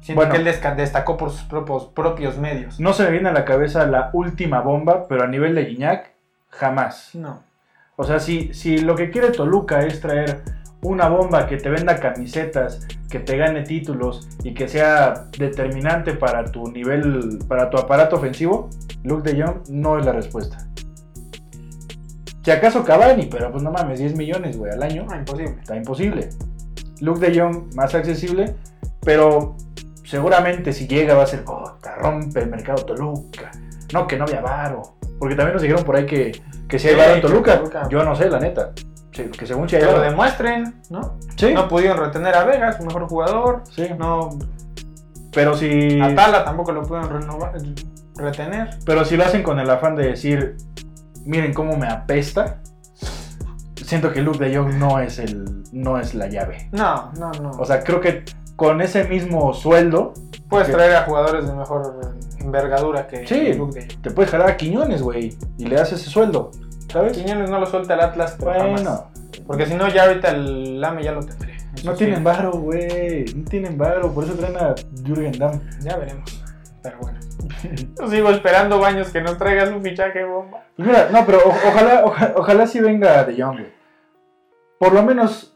[0.02, 0.32] Siento Bueno.
[0.32, 2.80] que él destacó por sus propios, propios medios.
[2.80, 6.12] No se me viene a la cabeza la última bomba, pero a nivel de Guiñac,
[6.50, 7.10] jamás.
[7.16, 7.42] No.
[7.96, 10.44] O sea, si, si lo que quiere Toluca es traer
[10.84, 16.46] una bomba que te venda camisetas, que te gane títulos y que sea determinante para
[16.46, 18.70] tu nivel, para tu aparato ofensivo,
[19.04, 20.60] Luke de Jong no es la respuesta.
[22.48, 25.04] Si acaso Cavani, pero pues no mames, 10 millones, güey, al año.
[25.06, 25.58] No, imposible.
[25.60, 26.30] Está imposible.
[27.02, 28.56] Luke de Jong más accesible,
[29.02, 29.58] pero
[30.06, 33.52] seguramente si llega va a ser, oh, te rompe el mercado Toluca.
[33.92, 34.96] No, que no había varo.
[35.20, 37.58] Porque también nos dijeron por ahí que, que si hay Sí, varo en Toluca.
[37.58, 37.90] Toluca.
[37.90, 38.72] Yo no sé, la neta.
[39.12, 41.18] Sí, que según si hay Que lo demuestren, ¿no?
[41.36, 43.64] Sí, No pudieron retener a Vegas, su mejor jugador.
[43.70, 43.90] sí.
[44.00, 44.40] No,
[45.34, 47.56] Pero si, a Tala tampoco lo pudieron renovar,
[48.16, 48.70] retener.
[48.86, 50.56] pero si lo hacen con el afán de decir,
[51.28, 52.62] miren cómo me apesta,
[53.86, 56.70] siento que Luke de Jong no es, el, no es la llave.
[56.72, 57.52] No, no, no.
[57.52, 58.24] O sea, creo que
[58.56, 60.14] con ese mismo sueldo
[60.50, 62.00] Puedes que- traer a jugadores de mejor
[62.40, 63.54] envergadura que Sí.
[63.54, 64.02] Luke de Jong.
[64.02, 66.52] te puedes jalar a Quiñones, güey, y le das ese sueldo,
[66.92, 67.14] ¿sabes?
[67.14, 68.72] Quiñones no lo suelta el Atlas, pero jamás.
[68.84, 69.04] Bueno,
[69.46, 71.56] Porque si no, ya ahorita el Lame ya lo tendré.
[71.86, 74.74] No tienen varo, güey, no tienen varo, por eso traen a
[75.06, 75.60] Jürgen Damm.
[75.82, 76.44] Ya veremos.
[76.82, 77.20] Pero bueno.
[78.00, 80.64] Yo sigo esperando Baños que nos traigas un fichaje bomba.
[80.76, 83.74] Pues mira, no, pero o- ojalá, oja- ojalá sí venga De Jong, güey.
[84.80, 85.54] Por lo menos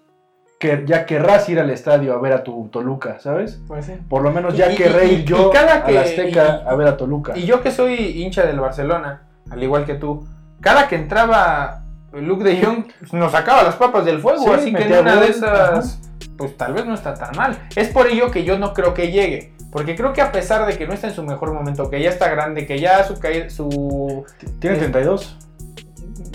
[0.59, 3.61] que ya querrás ir al estadio a ver a tu Toluca, ¿sabes?
[3.67, 3.93] Pues sí.
[4.09, 6.67] Por lo menos ya Y- querré y- ir yo y cada a la Azteca y-
[6.69, 7.37] a ver a Toluca.
[7.37, 10.27] Y yo que soy hincha del Barcelona, al igual que tú,
[10.59, 14.83] cada que entraba Luke de Jong nos sacaba las papas del fuego, Sí, así que
[14.83, 15.99] en una de esas,
[16.37, 17.57] pues tal vez no está tan mal.
[17.75, 20.77] Es por ello que yo no creo que llegue, porque creo que a pesar de
[20.77, 23.49] que no está en su mejor momento, que ya está grande, que ya su caída,
[23.49, 24.25] su
[24.59, 25.37] ¿Tiene 32?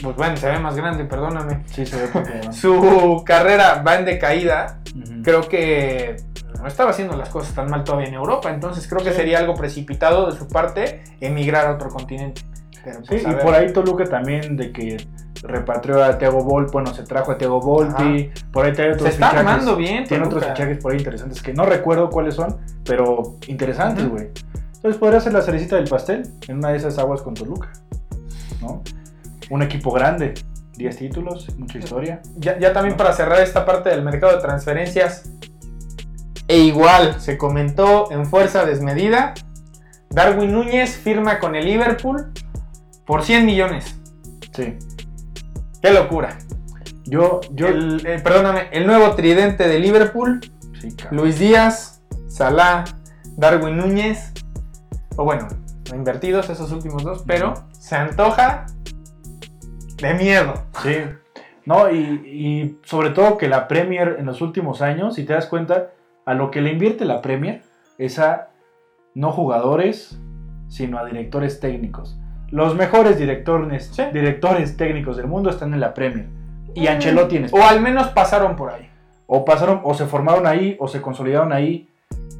[0.02, 1.62] pues bueno, se ve más grande, perdóname.
[1.66, 2.40] Sí, se ve porque...
[2.52, 4.78] Su carrera va en decaída,
[5.22, 6.16] creo que
[6.60, 9.16] no estaba haciendo las cosas tan mal todavía en Europa, entonces creo que Sí.
[9.16, 12.42] sería algo precipitado de su parte emigrar a otro continente.
[12.86, 14.96] Pero, Sí, pues, a y por ahí Toluca también de que
[15.42, 19.08] repatrió a Thiago Volpi, bueno, se trajo a Thiago Volpi, por ahí trae otros se
[19.08, 19.38] está fichajes.
[19.50, 20.04] armando bien.
[20.04, 20.54] Tiene otros Toluca.
[20.56, 24.28] fichajes por ahí interesantes que no recuerdo cuáles son, pero interesantes, güey.
[24.76, 27.72] Entonces podría ser la cerecita del pastel en una de esas aguas con Toluca,
[28.60, 28.82] ¿no?
[29.50, 30.34] Un equipo grande,
[30.76, 32.20] 10 títulos, mucha historia.
[32.36, 35.28] Ya, ya también para cerrar esta parte del mercado de transferencias,
[36.46, 39.34] e igual se comentó en fuerza desmedida,
[40.08, 42.32] Darwin Núñez firma con el Liverpool
[43.06, 43.98] por 100 millones.
[44.52, 44.76] Sí.
[45.82, 46.36] ¡Qué locura!
[47.04, 50.40] Yo, yo, El- eh, perdóname, el nuevo tridente de Liverpool,
[50.80, 50.88] sí.
[51.12, 52.84] Luis Díaz, Salah,
[53.36, 54.32] Darwin Núñez,
[55.16, 55.46] o bueno,
[55.94, 58.66] invertidos esos últimos dos, pero se antoja
[59.98, 60.54] de miedo.
[60.82, 60.96] Sí.
[61.64, 65.46] No, y, y sobre todo que la Premier en los últimos años, si te das
[65.46, 65.90] cuenta,
[66.24, 67.62] a lo que le invierte la Premier
[67.98, 68.48] es a
[69.14, 70.18] no jugadores,
[70.68, 72.18] sino a directores técnicos.
[72.50, 74.02] Los mejores directores, Sí.
[74.12, 76.26] directores técnicos del mundo están en la Premier.
[76.74, 78.88] Y Ancelotti en O al menos pasaron por ahí.
[79.26, 81.88] O pasaron, o se formaron ahí, o se consolidaron ahí.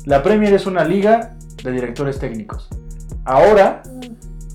[0.04, 1.32] La Premier es una liga
[1.64, 2.68] de directores técnicos.
[3.24, 3.82] Ahora,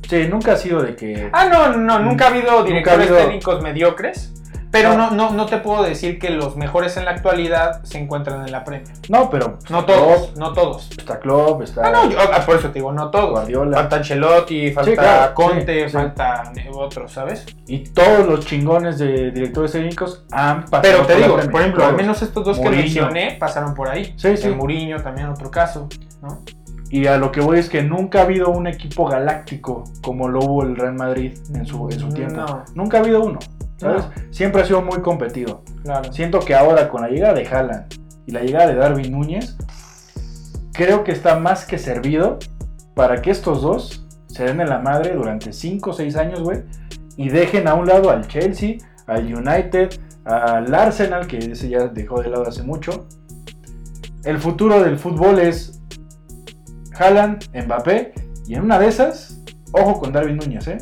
[0.09, 1.29] sí, nunca ha sido de que...
[1.33, 4.33] Ah, no, no, nunca ha habido Nunca directores ha habido- técnicos mediocres.
[4.71, 5.11] Pero No.
[5.11, 5.31] no.
[5.31, 8.93] No, te puedo decir que los mejores en la actualidad se encuentran en la Premier.
[9.09, 9.57] No, pero...
[9.69, 10.89] No todos, no todos.
[10.97, 13.31] Está Klopp, está Ah, no, yo- ah, por eso te digo, no todos.
[13.31, 13.77] Guardiola.
[13.77, 15.93] Falta Ancelotti, falta claro, Conte, sí, sí.
[15.93, 17.45] falta otros, ¿sabes?
[17.67, 21.51] Y todos los chingones de directores técnicos han pasado Pero te por la digo, Premier,
[21.51, 22.75] por ejemplo, al menos estos dos Mourinho.
[22.77, 24.13] que mencioné pasaron por ahí.
[24.15, 24.47] Sí, sí.
[24.47, 25.87] El Mourinho también otro caso,
[26.21, 26.39] ¿no?
[26.89, 30.39] Y a lo que voy es que nunca ha habido un equipo galáctico como lo
[30.39, 32.35] hubo el Real Madrid en su, en su tiempo.
[32.41, 32.63] No.
[32.75, 33.39] Nunca ha habido uno,
[34.31, 35.63] Siempre ha sido muy competido.
[35.83, 36.11] Claro.
[36.13, 37.93] Siento que ahora con la llegada de Haaland
[38.25, 39.57] y la llegada de Darwin Núñez,
[40.73, 42.39] creo que está más que servido
[42.95, 46.63] para que estos dos se den en la madre durante 5 o 6 años, güey,
[47.17, 49.89] y dejen a un lado al Chelsea, al United,
[50.25, 53.07] al Arsenal, que ese ya dejó de lado hace mucho.
[54.23, 55.81] El futuro del fútbol es
[56.97, 58.13] Haaland, Mbappé,
[58.47, 59.41] y en una de esas,
[59.73, 60.77] ojo con Darwin Núñez, ¿eh?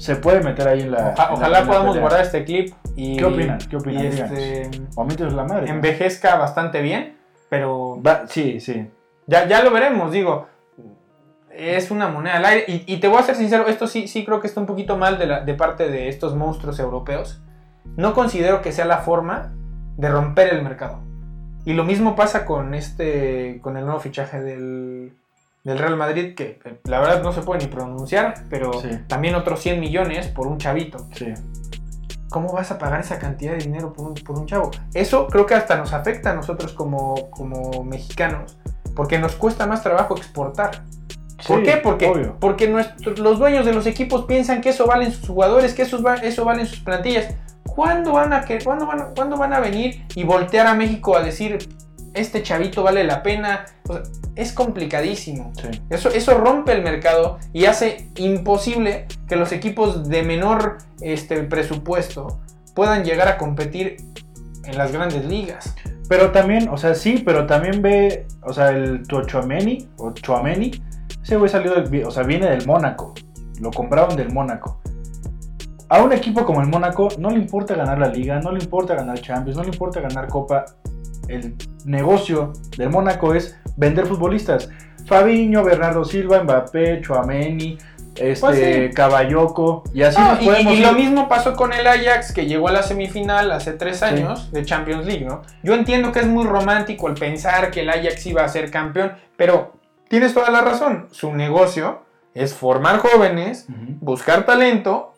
[0.00, 0.98] Se puede meter ahí en la.
[0.98, 2.00] Oja- en la- ojalá la podamos pelea.
[2.00, 3.58] guardar este clip y, ¿Qué opinan?
[3.58, 4.06] ¿Qué opinan?
[4.06, 5.68] este, O mientras la madre.
[5.70, 7.16] envejezca bastante bien,
[7.48, 8.88] pero Va- sí, sí.
[9.26, 10.46] ya, ya lo veremos, digo.
[11.52, 12.64] Es una moneda al aire.
[12.68, 14.96] Y, y te voy a ser sincero, esto sí, sí creo que está un poquito
[14.96, 17.42] mal de, la- de parte de estos monstruos europeos.
[17.96, 19.52] No considero que sea la forma
[19.96, 21.00] de romper el mercado.
[21.66, 23.60] Y lo mismo pasa con este.
[23.62, 25.12] con el nuevo fichaje del,
[25.64, 28.88] del Real Madrid, que eh, la verdad no se puede ni pronunciar, pero Sí.
[29.08, 31.06] también otros 100 millones por un chavito.
[31.14, 31.26] Sí.
[32.30, 34.70] ¿cómo vas a pagar esa cantidad de dinero por un, por un chavo?
[34.94, 38.56] Eso creo que hasta nos afecta a nosotros como, como mexicanos,
[38.94, 40.84] porque nos cuesta más trabajo exportar.
[41.44, 41.78] ¿Por Sí, qué?
[41.78, 42.36] Porque, obvio.
[42.38, 46.00] porque nuestros- los dueños de los equipos piensan que eso valen sus jugadores, que eso,
[46.04, 47.34] va- eso valen sus plantillas.
[47.66, 51.22] ¿Cuándo van, a, que, ¿cuándo, van, cuándo van a venir y voltear a México a
[51.24, 51.58] decir,
[52.20, 53.66] este chavito vale la pena?
[53.88, 54.02] O sea,
[54.36, 55.52] es complicadísimo.
[55.60, 55.82] Sí.
[55.90, 62.40] Eso, eso rompe el mercado y hace imposible que los equipos de menor este, presupuesto
[62.74, 63.96] puedan llegar a competir
[64.64, 65.74] en las grandes ligas.
[66.08, 70.72] Pero también, o sea, sí, pero también ve, o sea, el Chouameni, o Chouameni,
[71.22, 73.14] ese güey salió del, o sea, viene del Mónaco.
[73.60, 74.80] Lo compraron del Mónaco.
[75.88, 78.94] A un equipo como el Mónaco no le importa ganar la liga, no le importa
[78.94, 80.64] ganar Champions, no le importa ganar Copa.
[81.30, 84.68] El negocio del Mónaco es vender futbolistas.
[85.06, 87.78] Fabiño, Bernardo Silva, Mbappé, Chouameni,
[88.16, 88.94] este, Pues sí.
[88.94, 92.72] Caballoco, y así nos podemos y lo mismo pasó con el Ajax que llegó a
[92.72, 95.42] la semifinal hace tres años de Champions League, ¿no?
[95.62, 99.12] Yo entiendo que es muy romántico el pensar que el Ajax iba a ser campeón,
[99.36, 99.72] pero
[100.08, 101.08] tienes toda la razón.
[101.12, 102.02] Su negocio
[102.34, 103.66] es formar jóvenes,
[104.00, 105.09] buscar talento,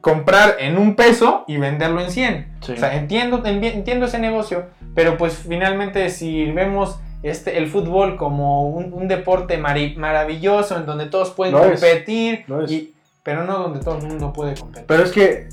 [0.00, 2.46] comprar en un peso y venderlo en 100.
[2.60, 2.72] Sí.
[2.72, 8.68] O sea, entiendo, entiendo ese negocio, pero pues finalmente si vemos este, el fútbol como
[8.68, 11.80] un, un deporte maravilloso en donde todos pueden es.
[11.80, 12.70] competir, es.
[12.70, 14.86] y- pero no donde todo el mundo puede competir.
[14.86, 15.48] Pero es que eh,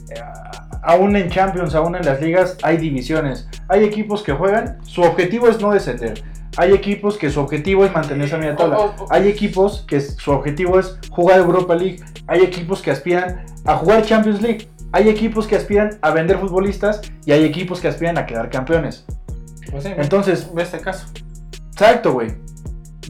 [0.84, 3.48] aún en Champions, aún en las ligas, hay divisiones.
[3.68, 6.22] Hay equipos que juegan, su objetivo es no descender.
[6.58, 8.96] Hay equipos que su objetivo es mantenerse a media tabla.
[9.10, 12.00] Hay equipos que su objetivo es jugar Europa League.
[12.28, 14.68] Hay equipos que aspiran a jugar Champions League.
[14.92, 19.06] Hay equipos que aspiran a vender futbolistas y hay equipos que aspiran a quedar campeones.
[19.72, 21.08] Pues sí, Entonces, ve este caso.
[21.72, 22.36] exacto, güey.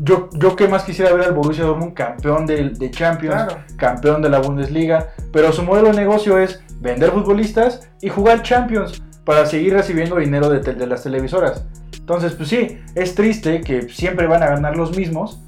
[0.01, 3.57] Yo, yo qué más quisiera ver al Borussia Dortmund campeón de, de Champions, Claro.
[3.77, 9.03] campeón de la Bundesliga, pero su modelo de negocio es vender futbolistas y jugar Champions
[9.23, 11.65] para seguir recibiendo dinero de, te- de las televisoras.
[12.03, 15.39] Entonces, pues sí, es triste que siempre van a ganar los mismos,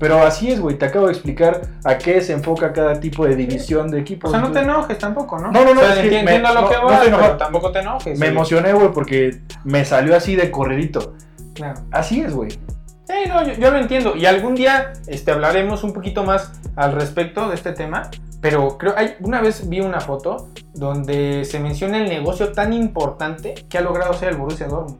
[0.00, 3.36] pero así es, güey, te acabo de explicar a qué se enfoca cada tipo de
[3.36, 4.30] división de O equipos.
[4.30, 5.52] sea, no te enojes tampoco, ¿no?
[5.52, 6.98] No, no, no, O sea, es que enti- me- entiendo lo no- que no vas,
[7.04, 7.36] pero enojado.
[7.36, 8.18] tampoco te enojes.
[8.18, 8.32] me sí.
[8.32, 11.14] emocioné, güey, porque me salió así de corridito.
[11.54, 11.80] Claro.
[11.92, 12.50] Así es, güey.
[12.50, 14.16] Sí, no, yo, yo lo entiendo.
[14.16, 18.10] Y algún día este, hablaremos un poquito más al respecto de este tema.
[18.40, 23.54] Pero creo, hay, una vez vi una foto donde se menciona el negocio tan importante
[23.68, 24.98] que ha logrado ser el Borussia Dortmund.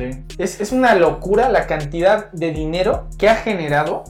[0.00, 0.24] Sí.
[0.38, 4.04] Es, es una locura la cantidad de dinero que ha generado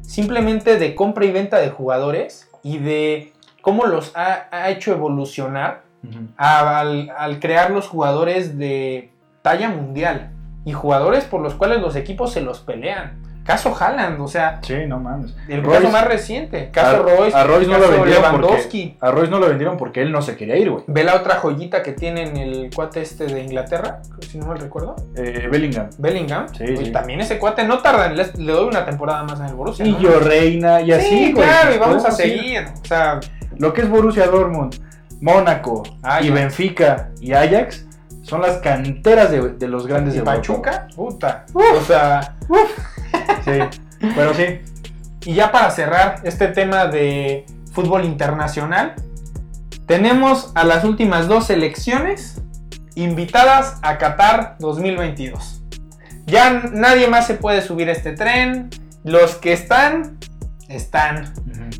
[0.00, 5.82] simplemente de compra y venta de jugadores y de cómo los ha, ha hecho evolucionar
[6.36, 10.32] a- al, al crear los jugadores de talla mundial
[10.64, 13.21] y jugadores por los cuales los equipos se los pelean.
[13.44, 15.34] Caso Haaland, o sea, Sí, no mames.
[15.48, 16.70] el Royce- caso más reciente.
[16.70, 20.00] Caso a, Royce, a Royce no lo vendieron porque a Royce no lo vendieron porque
[20.02, 20.84] él no se quería ir, güey.
[20.86, 24.58] Ve la otra joyita que tiene en el cuate este de Inglaterra, si no mal
[24.58, 24.94] recuerdo.
[25.16, 25.88] Eh, Bellingham.
[25.98, 26.46] Bellingham.
[26.56, 26.92] Sí, sí.
[26.92, 29.84] También ese cuate no tarda, en- le, le doy una temporada más en el Borussia.
[29.84, 29.98] Y ¿no?
[30.00, 31.46] yo Reina y así, sí, güey.
[31.46, 32.64] claro, y vamos a seguir.
[32.82, 33.18] O sea,
[33.58, 34.76] Lo que es Borussia Dortmund,
[35.20, 36.24] Mónaco Ajax.
[36.24, 37.86] y Benfica y Ajax
[38.22, 40.36] son las canteras de, de los grandes y de Europa.
[40.36, 41.44] Pachuca, puta.
[41.54, 42.36] O sea,
[43.44, 43.78] Sí,
[44.14, 44.60] pero sí.
[45.24, 48.94] Y ya para cerrar este tema de fútbol internacional,
[49.86, 52.40] tenemos a las últimas dos selecciones
[52.94, 55.62] invitadas a Qatar 2022.
[56.26, 58.70] Ya nadie más se puede subir a este tren.
[59.04, 60.18] Los que están,
[60.68, 61.32] están.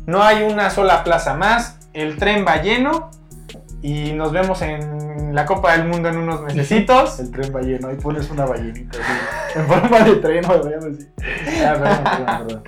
[0.05, 1.79] No hay una sola plaza más.
[1.93, 3.11] El tren va lleno.
[3.83, 7.19] Y nos vemos en la Copa del Mundo en unos mesecitos.
[7.19, 11.07] El tren balleno, ahí pones una ballenita así, en forma de tren, o así.
[11.65, 12.63] Ah, perdón, perdón, perdón.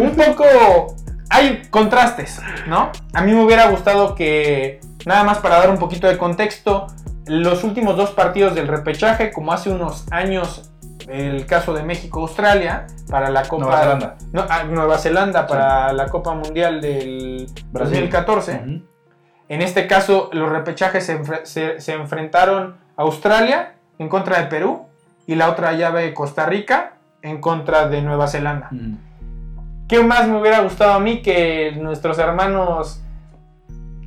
[0.00, 0.96] Un poco
[1.30, 2.90] hay contrastes, ¿no?
[3.12, 6.88] A mí me hubiera gustado que, nada más para dar un poquito de contexto,
[7.26, 10.72] los últimos dos partidos del repechaje, como hace unos años
[11.08, 13.64] el caso de México-Australia, para la Copa...
[13.64, 14.16] Nueva Zelanda.
[14.32, 18.00] No, ah, Nueva Zelanda para la Copa Mundial del Brasil.
[18.00, 18.52] 2014.
[18.52, 18.93] Ujú.
[19.48, 24.46] En este caso, los repechajes se, enfre- se- se enfrentaron a Australia en contra de
[24.46, 24.86] Perú
[25.26, 28.68] y la otra llave Costa Rica en contra de Nueva Zelanda.
[28.72, 28.96] Ujú.
[29.88, 33.02] ¿Qué más me hubiera gustado a mí que nuestros hermanos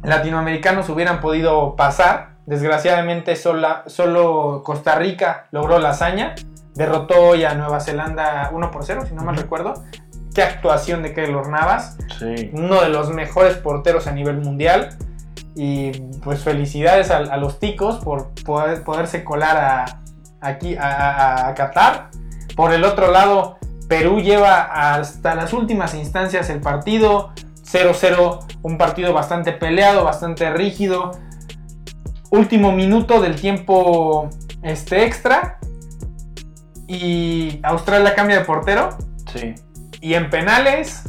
[0.04, 2.30] latinoamericanos hubieran podido pasar?
[2.46, 6.34] Desgraciadamente sola- solo Costa Rica logró la hazaña.
[6.76, 9.74] Derrotó hoy a Nueva Zelanda 1 por 0, si no mal recuerdo.
[10.34, 12.52] Qué actuación de Keylor Navas, Sí.
[12.54, 14.90] uno de los mejores porteros a nivel mundial.
[15.60, 15.92] Y
[16.24, 20.02] pues felicidades a, a los ticos por poder, poderse colar a,
[20.40, 22.12] aquí a, a- a Qatar.
[22.56, 23.58] Por el otro lado,
[23.90, 24.62] Perú lleva
[24.94, 27.32] hasta las últimas instancias el partido.
[27.64, 31.12] 0-0, un partido bastante peleado, bastante rígido.
[32.30, 34.30] último minuto del tiempo
[34.62, 35.58] este extra
[36.88, 38.90] y Australia cambia de portero
[39.34, 39.56] Sí.
[40.02, 41.04] y en penales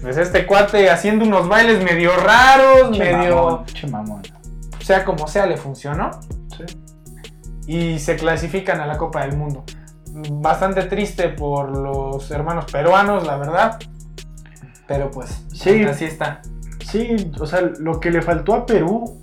[0.00, 4.22] pues este cuate haciendo unos bailes medio raros, Che medio mamón,
[4.80, 6.10] sea como sea le funcionó
[6.56, 6.64] Sí.
[7.66, 9.64] y se clasifican a la Copa del Mundo.
[10.30, 13.78] Bastante triste por los hermanos peruanos, la verdad.
[14.86, 15.84] Pero pues, Sí.
[15.84, 16.40] así está.
[16.90, 19.20] Sí, o sea, lo que le faltó a Perú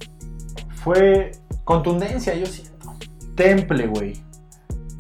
[0.84, 1.32] fue
[1.64, 2.94] Contundencia, yo siento.
[3.36, 4.24] temple, güey.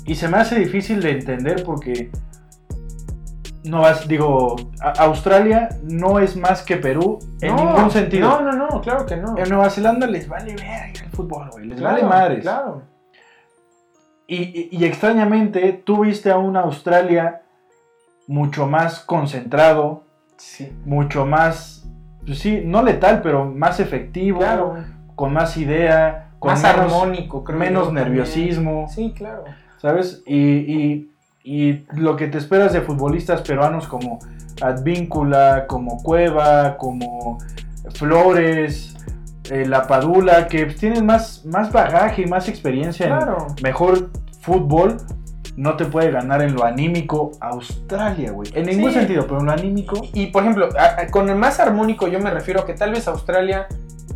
[0.05, 2.09] Y se me hace difícil de entender porque
[3.65, 4.55] no vas, digo,
[4.99, 8.29] Australia no es más que Perú en No, ningún sentido.
[8.29, 9.37] No, no, no, claro que no.
[9.37, 11.65] En Nueva Zelanda les vale verga el fútbol, güey.
[11.67, 12.41] Les Claro, vale madres.
[12.41, 12.83] Claro.
[14.27, 17.41] Y, y- y extrañamente, tú viste a una Australia
[18.27, 20.03] mucho más concentrado,
[20.37, 20.71] Sí.
[20.85, 21.87] mucho más,
[22.25, 24.75] pues sí, no letal, pero más efectivo, Claro.
[25.15, 28.05] con más idea, con Más menos, armónico, creo menos también.
[28.07, 29.43] nerviosismo, Sí, claro.
[29.77, 30.23] ¿sabes?
[30.25, 31.11] Y, y-
[31.47, 34.17] y lo que te esperas de futbolistas peruanos como
[34.61, 37.37] Advíncula, como Cueva, como
[37.93, 38.95] Flores,
[39.51, 43.47] eh, La Padula, que tienen más, más bagaje y más experiencia en Claro.
[43.61, 44.09] mejor
[44.41, 44.97] fútbol,
[45.55, 48.49] no te puede ganar en lo anímico Australia, güey.
[48.55, 48.97] En ningún Sí.
[48.99, 50.01] sentido, pero en lo anímico.
[50.13, 52.73] Y, y, por ejemplo, a- a- con el más armónico yo me refiero a que
[52.73, 53.67] tal vez Australia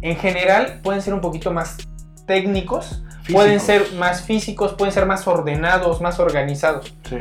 [0.02, 1.78] en general pueden ser un poquito más
[2.26, 6.94] técnicos, pueden ser más físicos, pueden ser más ordenados, más organizados.
[7.08, 7.18] Sí.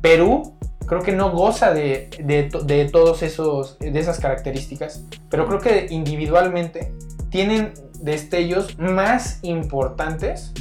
[0.00, 0.54] Perú
[0.86, 5.58] creo que no goza de, de, to- de todos esos de esas características, pero creo
[5.60, 6.92] que individualmente
[7.30, 10.52] tienen destellos más importantes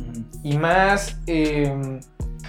[0.41, 1.99] y más eh,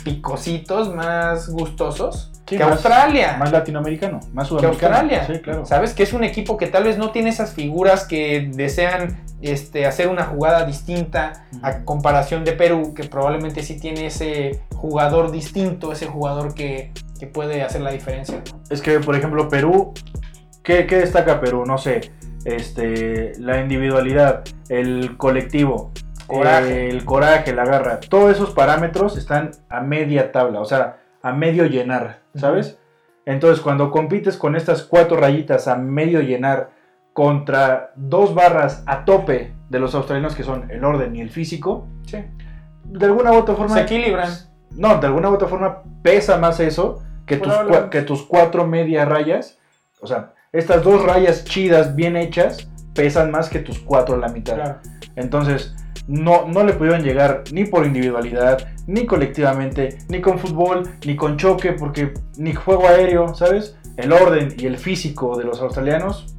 [0.05, 3.37] picositos, más gustosos Sí, que más- Australia.
[3.39, 4.95] Más latinoamericano, más que sudamericano.
[4.97, 5.27] Australia.
[5.27, 5.67] Sí, claro.
[5.67, 5.95] ¿Sabes?
[5.95, 10.09] Que es un equipo que tal vez no tiene esas figuras que desean este, hacer
[10.09, 16.07] una jugada distinta a comparación de Perú, que probablemente sí tiene ese jugador distinto, ese
[16.07, 18.41] jugador que, que puede hacer la diferencia.
[18.71, 19.93] Es que, por ejemplo, Perú,
[20.63, 21.65] ¿qué, qué destaca Perú?
[21.67, 22.13] No sé,
[22.45, 25.91] este, la individualidad, el colectivo,
[26.27, 26.89] Coraje.
[26.89, 31.67] el coraje, la garra, todos esos parámetros están a media tabla, o sea, a medio
[31.67, 32.79] llenar, ¿sabes?
[33.25, 36.71] Entonces, cuando compites con estas cuatro rayitas a medio llenar
[37.13, 41.89] contra dos barras a tope de los australianos que son el orden y el físico,
[42.07, 42.19] Sí.
[42.85, 43.75] de alguna u otra forma...
[43.75, 44.31] Se equilibran.
[44.71, 47.53] No, de alguna u otra forma pesa más eso que tus,
[47.91, 49.59] que tus cuatro medias rayas.
[50.01, 54.29] O sea, estas dos rayas chidas, bien hechas, pesan más que tus cuatro a la
[54.29, 54.55] mitad.
[54.55, 54.79] Claro.
[55.17, 55.75] Entonces,
[56.09, 61.37] no, no le pudieron llegar ni por individualidad, ni colectivamente, ni con fútbol, ni con
[61.37, 63.77] choque, porque ni juego aéreo, ¿sabes?
[63.97, 66.35] El orden y el físico de los australianos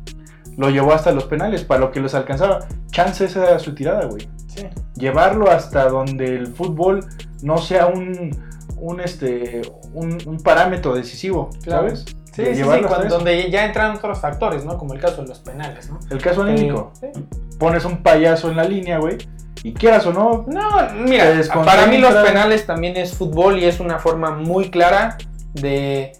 [0.58, 2.60] lo llevó hasta los penales, para lo que les alcanzaba.
[2.92, 4.66] Chance esa era su tirada, güey Sí.
[4.96, 7.06] llevarlo hasta donde el fútbol
[7.44, 8.32] no sea un,
[8.78, 9.62] un, este,
[9.94, 11.90] un, un parámetro decisivo, Claro.
[11.90, 12.06] ¿sabes?
[12.34, 14.78] Sí, sí, sí, cuando- donde ya entran otros factores, ¿no?
[14.78, 16.00] Como el caso de los penales, ¿no?
[16.10, 16.92] El caso anímico.
[17.02, 17.24] Eh, sí.
[17.60, 19.18] Pones un payaso en la línea, güey,
[19.70, 21.26] y quieras o no, No, mira,
[21.66, 25.18] para mí los penales también es fútbol y es una forma muy clara
[25.54, 26.14] de,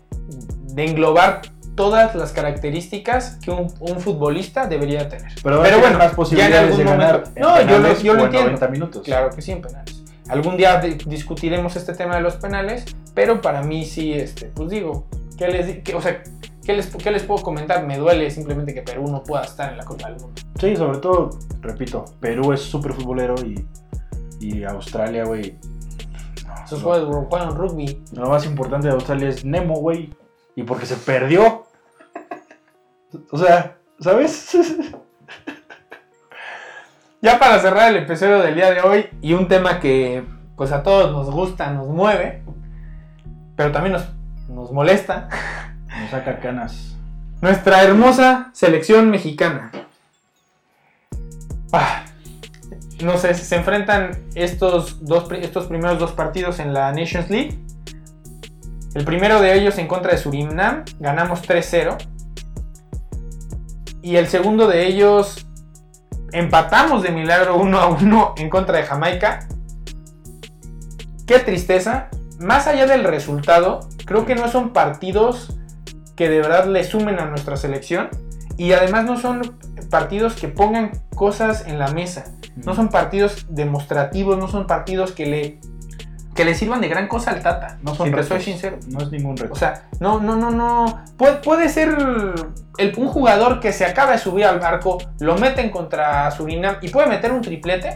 [0.74, 1.42] de englobar
[1.76, 5.32] todas las características que un, un futbolista debería tener.
[5.44, 8.34] pero, Pero bueno, más posibilidades algún de ganar en No, yo lo- yo entiendo.
[8.52, 9.04] 90 minutos.
[9.04, 10.04] Claro que sí, en penales.
[10.28, 12.84] Algún día di- discutiremos este tema de los penales,
[13.14, 15.06] pero para mí sí, este, pues digo,
[15.38, 16.22] ¿qué les, qué- o sea,
[16.68, 17.88] ¿qué les, ¿qué les puedo comentar?
[17.88, 20.42] Me duele simplemente que Perú no pueda estar en la Copa del Mundo.
[20.60, 21.30] Sí, sobre todo,
[21.62, 23.66] repito, Perú es súper futbolero y,
[24.42, 25.58] y Australia, güey.
[26.46, 28.04] no, Esos juegos juegan rugby.
[28.12, 30.14] Lo más importante de Australia es Nemo, güey.
[30.58, 31.64] Y porque se perdió.
[33.32, 34.58] O sea, ¿sabes?
[37.20, 40.24] Ya para cerrar el episodio del día de hoy y un tema que
[40.56, 42.44] pues a todos nos gusta, nos mueve,
[43.56, 44.08] pero también nos,
[44.48, 45.28] nos molesta,
[45.88, 46.96] Nos saca canas.
[47.42, 49.72] nuestra hermosa selección mexicana.
[51.72, 52.06] Ah,
[53.04, 57.60] no sé, se enfrentan estos, dos, estos primeros dos partidos en la Nations League.
[58.96, 61.98] El primero de ellos en contra de Surinam, ganamos 3-0.
[64.02, 65.46] Y el segundo de ellos
[66.32, 69.48] empatamos de milagro 1 a 1 en contra de Jamaica.
[71.28, 72.10] Qué tristeza.
[72.40, 75.57] Más allá del resultado, creo que no son partidos
[76.18, 78.10] que de verdad le sumen a nuestra selección.
[78.58, 79.56] Y además no son
[79.92, 82.26] partidos que pongan cosas en la mesa.
[82.56, 85.60] No son partidos demostrativos, no son partidos que le,
[86.34, 87.78] que le sirvan de gran cosa al Tata.
[87.84, 88.28] No son si te retos.
[88.30, 88.80] soy sincero.
[88.88, 89.54] No es ningún reto.
[89.54, 91.04] O sea, no, no, no, no.
[91.18, 91.90] Puede, puede ser
[92.80, 96.90] el- un jugador que se acaba de subir al barco, lo meten contra Surinam y
[96.90, 97.96] puede meter un triplete.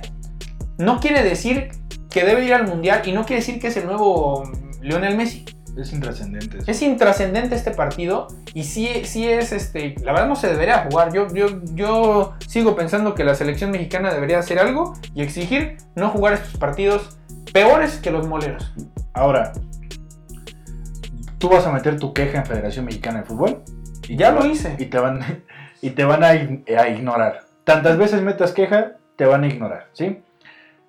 [0.77, 1.69] no quiere decir
[2.11, 4.43] que debe ir al mundial y no quiere decir que es el nuevo
[4.81, 5.45] Lionel Messi.
[5.77, 6.57] Es intrascendente.
[6.57, 6.69] eso.
[6.69, 11.13] Es intrascendente este partido y sí, sí es, este, la verdad no se debería jugar.
[11.13, 16.09] Yo, yo, yo sigo pensando que la selección mexicana debería hacer algo y exigir no
[16.09, 17.17] jugar estos partidos
[17.53, 18.73] peores que los moleros.
[19.13, 19.53] Ahora,
[21.37, 23.61] tú vas a meter tu queja en Federación Mexicana de Fútbol.
[24.07, 24.75] Y Ya lo hice.
[24.77, 25.43] Y te van,
[25.81, 27.45] y te van a, ig- a ignorar.
[27.63, 30.21] Tantas veces metas queja, te van a ignorar, ¿sí?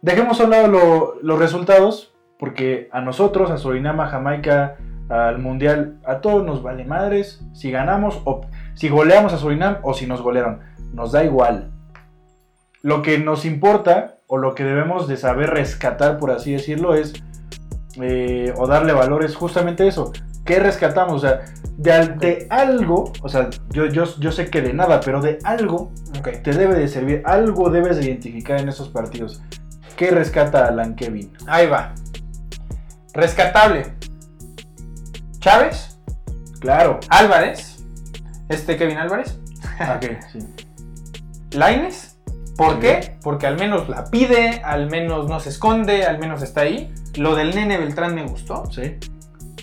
[0.01, 2.12] Dejemos a un lado lo- los resultados,
[2.43, 4.75] porque a nosotros, a Surinam, a Jamaica,
[5.09, 8.41] al Mundial, a todos nos vale madres si ganamos o
[8.75, 10.59] si goleamos a Surinam o si nos golearon.
[10.93, 11.71] Nos da igual.
[12.83, 17.13] Lo que nos importa o lo que debemos de saber rescatar, por así decirlo, es
[18.01, 20.11] eh, o darle valor es justamente eso.
[20.45, 21.15] ¿Qué rescatamos?
[21.15, 21.43] O sea,
[21.77, 25.39] de, al- de algo, o sea, yo, yo, yo sé que de nada, pero de
[25.45, 26.43] algo Ok.
[26.43, 29.41] te debe de servir, algo debes de identificar en esos partidos.
[29.95, 31.31] ¿Qué rescata Alan Kevin?
[31.47, 31.95] Ahí va.
[33.15, 33.95] Rescatable.
[35.39, 35.99] Chávez,
[36.61, 37.01] Claro.
[37.09, 37.83] Álvarez,
[38.49, 39.39] este Kevin Álvarez,
[39.97, 40.39] Ok, sí.
[41.53, 42.17] Laines.
[42.57, 42.81] ¿Por Sí.
[42.81, 43.19] qué?
[43.23, 46.93] Porque al menos la pide, al menos no se esconde, al menos está ahí.
[47.17, 48.65] Lo del nene Beltrán me gustó.
[48.71, 48.99] Sí.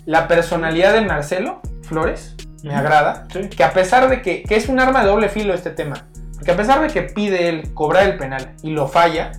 [0.05, 3.27] La personalidad de Marcelo Flores me agrada.
[3.31, 3.47] Sí.
[3.49, 6.51] Que a pesar de que, que es un arma de doble filo este tema, porque
[6.51, 9.31] a pesar de que pide él cobrar el penal y lo falla,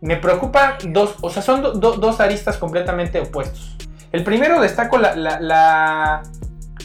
[0.00, 3.76] me preocupa dos, o sea, son do- do- dos aristas completamente opuestos.
[4.12, 6.22] El primero destaco la- la- la-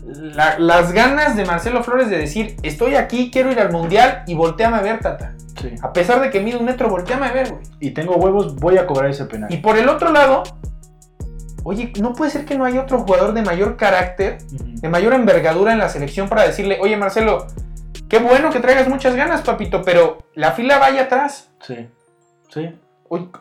[0.05, 4.35] la- las ganas de Marcelo Flores de decir, estoy aquí, quiero ir al mundial y
[4.35, 5.33] volteame a ver, tata.
[5.59, 5.71] Sí.
[5.81, 7.61] A pesar de que mide un metro, volteame a ver, güey.
[7.79, 9.51] Y tengo huevos, voy a cobrar ese penal.
[9.51, 10.43] Y por el otro lado,
[11.63, 15.71] oye, no puede ser que no haya otro jugador de mayor carácter de mayor envergadura
[15.71, 17.47] en la selección para decirle, oye Marcelo,
[18.09, 21.49] qué bueno que traigas muchas ganas, papito, pero la fila vaya atrás.
[21.61, 21.87] Sí.
[22.49, 22.69] Sí.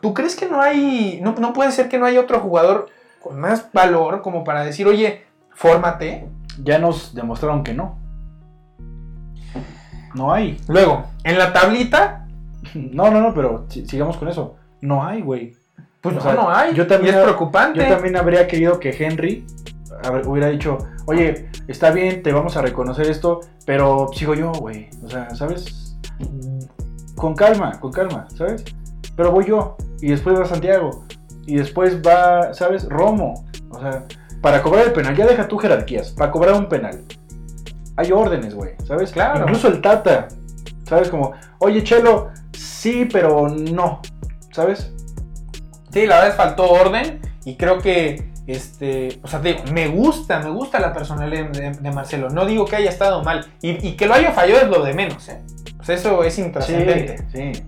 [0.01, 2.87] ¿Tú crees que no hay, no, no puede ser que no haya otro jugador
[3.23, 5.23] con más valor como para decir, oye,
[5.55, 6.29] fórmate?
[6.63, 7.99] Ya nos demostraron que no.
[10.15, 10.61] No hay.
[10.69, 12.21] Luego, en la tablita,
[12.75, 14.57] No, no, no, pero si- sigamos con eso.
[14.81, 15.55] No hay, güey.
[16.01, 16.75] pues O no, sea, no hay.
[16.75, 17.81] yo también- y es preocupante.
[17.81, 19.47] Yo también habría querido que Henry
[20.13, 24.89] ver, hubiera dicho, oye, está bien, te vamos a reconocer esto, pero sigo yo, güey.
[25.05, 25.97] O sea, ¿sabes?
[27.17, 28.65] Con calma, con calma, ¿sabes?
[29.17, 29.77] Pero voy yo.
[30.01, 31.05] Y después va Santiago.
[31.47, 32.89] Y después va, ¿sabes?
[32.89, 33.45] Romo.
[33.71, 34.05] O sea,
[34.41, 36.11] para cobrar el penal, ya deja tú jerarquías.
[36.11, 37.03] Para cobrar un penal.
[37.97, 39.13] Hay órdenes, güey, ¿sabes?
[39.13, 39.43] Claro.
[39.43, 40.29] Incluso el Tata,
[40.85, 41.09] ¿sabes?
[41.09, 44.01] Como, oye, Chelo, sí, pero no,
[44.51, 44.93] ¿sabes?
[45.91, 50.41] Sí, la verdad faltó orden y creo que, este, o sea, te digo, me gusta,
[50.41, 52.31] me gusta la personalidad de, de Marcelo.
[52.31, 54.93] No digo que haya estado mal y, y que lo haya fallado es lo de
[54.93, 55.41] menos, ¿eh?
[55.77, 57.19] Pues eso es intrascendente.
[57.33, 57.65] Sí, sí.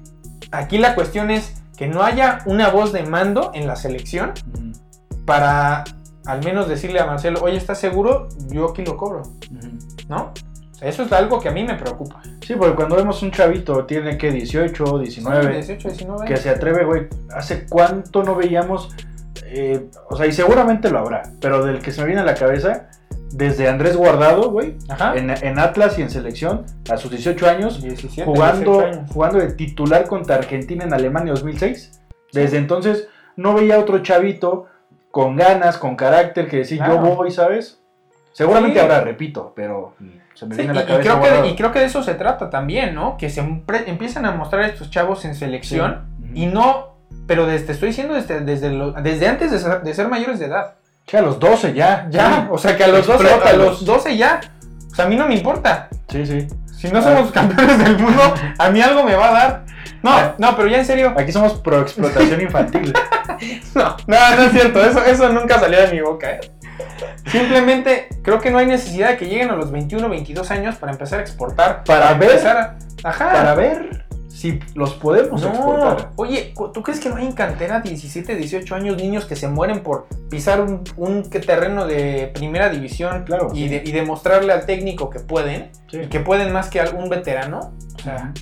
[0.56, 4.32] Aquí la cuestión es que no haya una voz de mando en la selección
[5.26, 5.84] para
[6.24, 8.28] al menos decirle a Marcelo, oye, ¿estás seguro?
[8.48, 9.22] Yo aquí lo cobro.
[10.08, 10.32] ¿no?
[10.72, 12.22] O sea, eso es algo que a mí me preocupa.
[12.44, 16.26] Sí, porque cuando vemos un chavito, tiene que 18, 19, 18, 19.
[16.26, 18.94] que se atreve, güey, ¿hace cuánto no veíamos?
[19.48, 22.34] eh, o sea, y seguramente lo habrá, pero del que se me viene a la
[22.34, 22.88] cabeza,
[23.32, 24.76] desde Andrés Guardado, güey,
[25.14, 29.10] en, en Atlas y en selección, a sus 18 años, 17, jugando, 18 años.
[29.12, 32.00] jugando de titular contra Argentina en Alemania 2006.
[32.32, 34.66] Desde entonces no veía otro chavito
[35.10, 36.94] con ganas, con carácter, que decir Claro.
[37.04, 37.80] yo voy, ¿sabes?
[38.32, 38.84] Seguramente Sí.
[38.84, 39.94] habrá, repito, pero
[40.34, 41.02] se me Sí, viene y, la y cabeza.
[41.02, 41.46] creo que, Guardado.
[41.48, 43.16] y creo que de eso se trata también, ¿no?
[43.16, 46.96] Que se empiezan a mostrar estos chavos en selección y no,
[47.26, 50.46] pero desde, estoy diciendo desde, desde, lo- desde antes de ser, de ser mayores de
[50.46, 50.74] edad.
[51.06, 52.06] Sí, a los 12 ya.
[52.10, 54.40] Ya, o sea que a los, 12, a los 12 ya.
[54.90, 55.88] O sea, a mí no me importa.
[56.08, 56.46] Sí, sí.
[56.76, 59.66] Si no somos campeones del mundo, a mí algo me va a dar.
[60.02, 60.34] No, Ah.
[60.38, 61.14] no, pero ya en serio.
[61.16, 62.92] Aquí somos pro explotación infantil.
[63.74, 64.82] No, no, no es cierto.
[64.82, 66.30] Eso, eso nunca salió de mi boca.
[66.30, 66.40] ¿eh?
[67.26, 70.92] Simplemente creo que no hay necesidad de que lleguen a los 21, 22 años para
[70.92, 71.84] empezar a exportar.
[71.84, 72.30] Para ver.
[72.30, 72.76] empezar a-
[73.06, 73.32] Ajá.
[73.32, 74.05] Para ver
[74.36, 76.12] si los podemos No, exportar.
[76.16, 79.82] oye, ¿tú crees que no hay en cantera 17, 18 años niños que se mueren
[79.82, 83.68] por pisar un, terreno de primera división Claro, y, sí.
[83.68, 86.00] de- y demostrarle al técnico que pueden Sí.
[86.02, 87.72] y que pueden más que algún veterano?
[87.96, 88.34] O sea,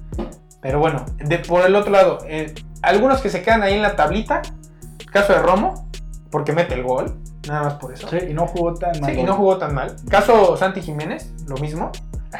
[0.60, 3.94] pero bueno, de, por el otro lado, eh, algunos que se quedan ahí en la
[3.94, 4.42] tablita,
[5.12, 5.88] caso de Romo,
[6.30, 8.08] porque mete el gol, nada más por eso.
[8.08, 9.14] Sí, y no jugó tan mal.
[9.14, 9.94] Sí, y no jugó tan mal.
[10.10, 11.92] Caso Santi Jiménez, lo mismo.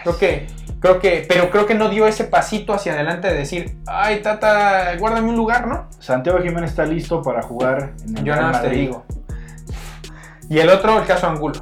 [0.03, 0.47] Creo que,
[0.81, 4.97] creo que, pero creo que no dio ese pasito hacia adelante de decir, ay, tata,
[4.99, 5.89] guárdame un lugar, ¿no?
[5.99, 9.05] Santiago Jiménez está listo para jugar en el Yo nada más te digo.
[10.49, 11.61] Y el otro, el caso Angulo.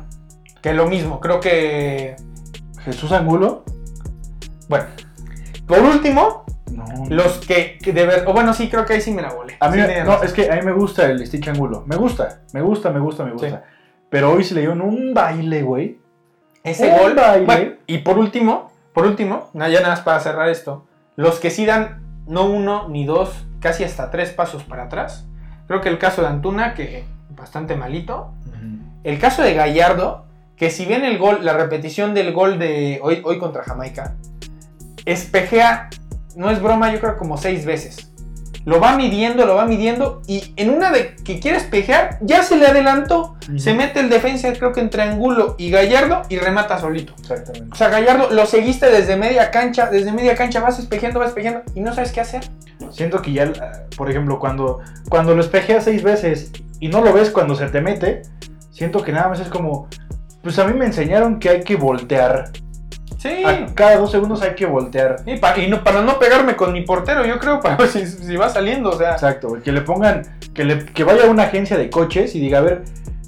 [0.60, 2.16] Que lo mismo, creo que.
[2.84, 3.64] Jesús Angulo.
[4.68, 4.86] Bueno.
[5.66, 9.12] Por último, No, Los que, que de ver, o bueno, sí, creo que ahí sí
[9.12, 9.56] me la volé.
[9.60, 10.26] A mí, Sí, no, razón.
[10.26, 11.84] es que a mí me gusta el Stitch Angulo.
[11.86, 13.48] Me gusta, me gusta, me gusta, me gusta.
[13.48, 13.54] Sí.
[14.10, 15.98] Pero hoy se le dieron un baile, güey.
[16.64, 17.14] Ese Un gol.
[17.14, 17.46] baile.
[17.46, 20.86] Bueno, y por último, por último, ya nada más para cerrar esto,
[21.16, 25.26] los que sí dan no uno ni dos, casi hasta tres pasos para atrás.
[25.66, 28.32] Creo que el caso de Antuna, que bastante malito.
[29.04, 33.20] El caso de Gallardo, que si bien el gol, la repetición del gol de hoy,
[33.24, 34.14] hoy contra Jamaica,
[35.04, 35.90] espejea,
[36.36, 38.11] no es broma, yo creo como seis veces.
[38.64, 42.56] Lo va midiendo, lo va midiendo, y en una de que quiere espejear, ya se
[42.56, 43.36] le adelantó.
[43.56, 47.14] Se mete el defensa, creo que entre Angulo y Gallardo, y remata solito.
[47.18, 47.68] Exactamente.
[47.72, 51.62] O sea, Gallardo lo seguiste desde media cancha, desde media cancha vas espejeando, vas espejeando,
[51.74, 52.42] y no sabes qué hacer.
[52.90, 57.12] Siento que ya, ah, por ejemplo, cuando, cuando lo espejeas seis veces y no lo
[57.12, 58.22] ves cuando se te mete,
[58.70, 59.88] siento que nada más es como,
[60.42, 62.50] pues a mí me enseñaron que hay que voltear.
[63.22, 63.44] Sí.
[63.44, 65.16] A cada dos segundos hay que voltear.
[65.26, 68.04] Y, pa- y no, para no pegarme con mi portero, yo creo, para ver si,
[68.06, 69.12] si va saliendo, o sea.
[69.12, 72.58] Exacto, que le pongan, que, le, que vaya a una agencia de coches y diga,
[72.58, 72.82] a ver,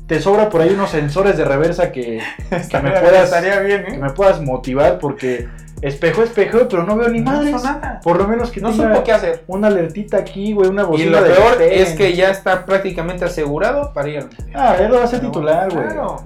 [0.09, 2.21] te sobra por ahí unos sensores de reversa que,
[2.51, 3.99] que me Estaría- puedas, estaría bien, que ¿eh?
[3.99, 5.49] me puedas motivar porque
[5.81, 7.63] espejo, espejo, pero no veo ni No madres.
[7.63, 8.01] nada.
[8.03, 9.45] Por lo menos que No supo qué hacer.
[9.47, 13.25] una alertita aquí, güey, una Y bocina lo de peor es que ya está prácticamente
[13.27, 14.27] asegurado para ir.
[14.55, 15.85] Ah, él lo va a ser titular, güey.
[15.87, 16.17] claro.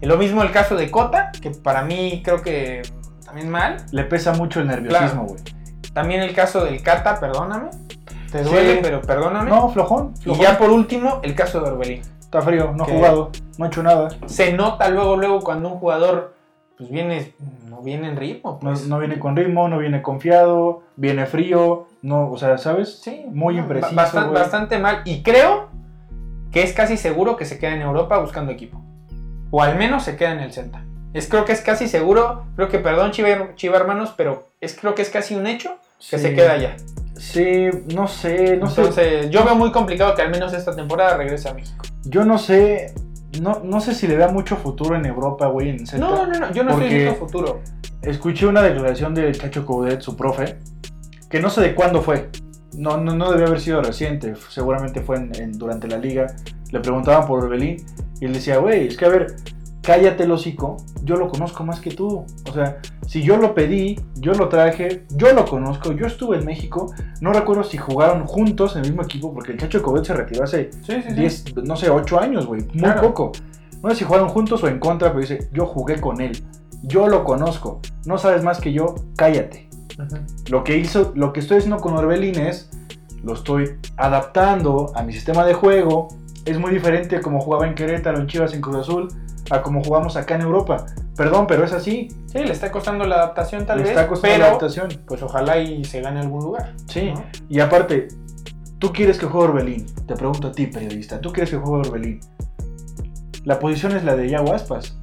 [0.00, 2.82] Y lo mismo el caso de Cota, que para mí creo que
[3.34, 3.76] también mal.
[3.90, 5.40] Le pesa mucho el nerviosismo, güey.
[5.92, 7.70] También el caso del Cata, perdóname.
[8.30, 8.50] Te Sí.
[8.50, 9.50] duele, pero perdóname.
[9.50, 12.02] No, flojón, y ya por último, el caso de Orbelín.
[12.20, 14.08] Está frío, no ha jugado, no ha hecho nada.
[14.26, 16.34] Se nota luego, luego cuando un jugador
[16.76, 17.32] pues viene,
[17.68, 18.58] no viene en ritmo.
[18.62, 18.88] No, Pues.
[18.88, 23.00] no viene con ritmo, no viene confiado, viene frío, no, o sea, ¿sabes?
[23.00, 25.02] Sí, Muy impreciso, ba- Bastante, bastante mal.
[25.04, 25.68] Y creo
[26.50, 28.80] que es casi seguro que se queda en Europa buscando equipo.
[29.52, 30.82] O al menos se queda en el Celta.
[31.14, 32.44] Es, creo que es casi seguro.
[32.56, 35.76] Creo que, perdón, Chiva, Chiva hermanos, pero es, creo que es casi un hecho
[36.10, 36.24] que Sí.
[36.24, 36.76] se queda allá.
[37.16, 38.80] Sí, no sé, no sé.
[38.80, 41.84] Entonces, yo veo muy complicado que al menos esta temporada regrese a México.
[42.04, 42.92] Yo no sé,
[43.40, 45.84] no, no sé si le vea mucho futuro en Europa, güey, en.
[45.98, 47.60] No, no, no, yo no estoy diciendo futuro.
[48.02, 50.58] Escuché una declaración del Chacho Coudet, su profe,
[51.30, 52.28] que no sé de cuándo fue.
[52.76, 56.26] No, no, no debió haber sido reciente, seguramente fue en- en- durante la liga.
[56.72, 57.86] Le preguntaban por Orbelín
[58.20, 59.36] y él decía, güey, es que a ver,
[59.84, 62.24] cállate el hocico, yo lo conozco más que tú.
[62.48, 66.44] O sea, si yo lo pedí, yo lo traje, yo lo conozco, yo estuve en
[66.46, 70.14] México, no recuerdo si jugaron juntos en el mismo equipo, porque el Chacho Coudet se
[70.14, 72.62] retiró hace Sí, sí, 10, no sé, 8 años, güey.
[72.62, 73.02] Muy Claro.
[73.02, 73.32] poco.
[73.82, 76.42] No sé si jugaron juntos o en contra, pero dice, yo jugué con él.
[76.82, 77.80] Yo lo conozco.
[78.06, 79.68] No sabes más que yo, cállate.
[80.48, 82.70] Lo que hizo, lo que estoy haciendo con Orbelín es,
[83.22, 86.08] lo estoy adaptando a mi sistema de juego.
[86.44, 89.08] Es muy diferente como jugaba en Querétaro, en Chivas, en Cruz Azul,
[89.50, 90.86] a como jugamos acá en Europa.
[91.16, 92.08] Perdón, pero es así.
[92.26, 93.90] Sí, le está costando la adaptación tal Le vez.
[93.92, 94.88] está costando pero, la adaptación.
[95.06, 96.72] pues ojalá y se gane algún lugar.
[96.88, 97.12] Sí.
[97.14, 97.24] ¿no?
[97.48, 98.08] Y aparte,
[98.78, 99.86] tú quieres que juegue Orbelín.
[100.06, 101.20] Te pregunto a ti, periodista.
[101.20, 102.20] ¿Tú quieres que juegue Orbelín?
[103.44, 104.98] La posición es la de Yago Aspas.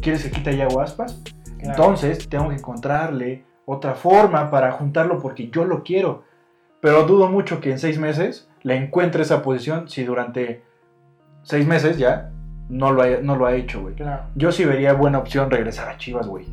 [0.00, 1.20] ¿Quieres que quite a Yago Aspas?
[1.58, 1.70] Claro.
[1.70, 6.24] Entonces tengo que encontrarle otra forma para juntarlo porque yo lo quiero.
[6.80, 10.62] Pero dudo mucho que en seis meses le encuentre esa posición si durante
[11.42, 12.30] seis meses ya
[12.70, 13.94] no lo ha, no lo ha hecho, güey.
[13.94, 14.22] Claro.
[14.34, 16.46] Yo sí vería buena opción regresar a Chivas, güey.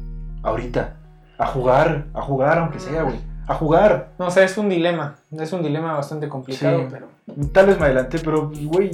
[0.43, 0.95] Ahorita.
[1.37, 3.19] A jugar, a jugar aunque sea, güey.
[3.47, 4.09] A jugar.
[4.19, 5.15] No sé, es un dilema.
[5.31, 6.87] Es un dilema bastante complicado, Sí.
[6.91, 7.07] pero.
[7.53, 8.91] Tal vez me adelanté, pero, güey,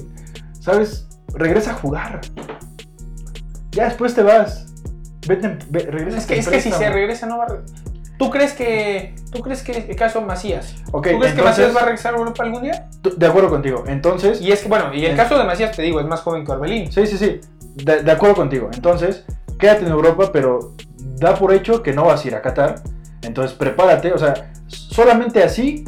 [0.60, 1.08] ¿sabes?
[1.34, 2.22] Regresa a jugar.
[3.72, 4.68] Ya después te vas.
[5.28, 7.48] Vete, ve- regresa Es que, es que si se regresa, no va a.
[8.18, 9.16] ¿Tú crees que.
[9.32, 10.76] ¿Tú crees que el caso Macías?
[10.92, 12.88] ¿Tú crees que Macías va a regresar a Europa algún día?
[13.18, 13.84] De acuerdo contigo.
[13.88, 16.22] Entonces, Y es que, bueno, y el Es- caso de Macías, te digo, es más
[16.22, 16.92] joven que Orbelín.
[16.92, 17.42] sí, sí, sí.
[17.76, 18.70] De, de acuerdo contigo.
[18.74, 19.26] Entonces,
[19.58, 20.74] quédate en Europa, pero
[21.18, 22.76] da por hecho que no vas a ir a Qatar.
[23.24, 24.14] Entonces, prepárate.
[24.14, 25.84] O sea, solamente así,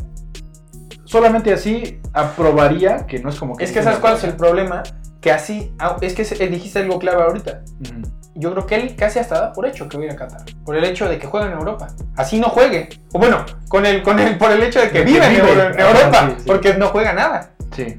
[1.06, 3.64] solamente así aprobaría que no es como que.
[3.66, 4.84] Es que ¿sabes cuál es el problema?
[5.22, 7.62] Que así, ah, es que se- dijiste algo clave ahorita.
[7.82, 8.02] Ujú.
[8.38, 10.44] Yo creo que él casi hasta da por hecho que va a ir a Qatar.
[10.66, 11.88] Por el hecho de que juega en Europa.
[12.18, 12.90] Así no juegue.
[13.14, 16.28] O bueno, con el, con el, por el hecho de que vive en, Europa.
[16.30, 16.44] sí, sí.
[16.46, 17.52] Porque no juega nada.
[17.76, 17.96] Sí.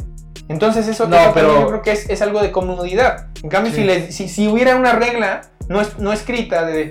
[0.49, 3.29] Entonces eso, No, pero- yo creo que es, es algo de comodidad.
[3.43, 3.79] En cambio, Sí.
[3.79, 6.91] si, le- si, si hubiera una regla no, es, no escrita de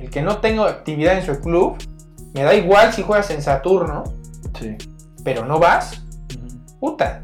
[0.00, 1.76] el que no tenga actividad en su club,
[2.34, 4.04] me da igual si juegas en Saturno,
[4.58, 4.74] Sí.
[5.22, 6.02] pero no vas,
[6.80, 7.20] puta.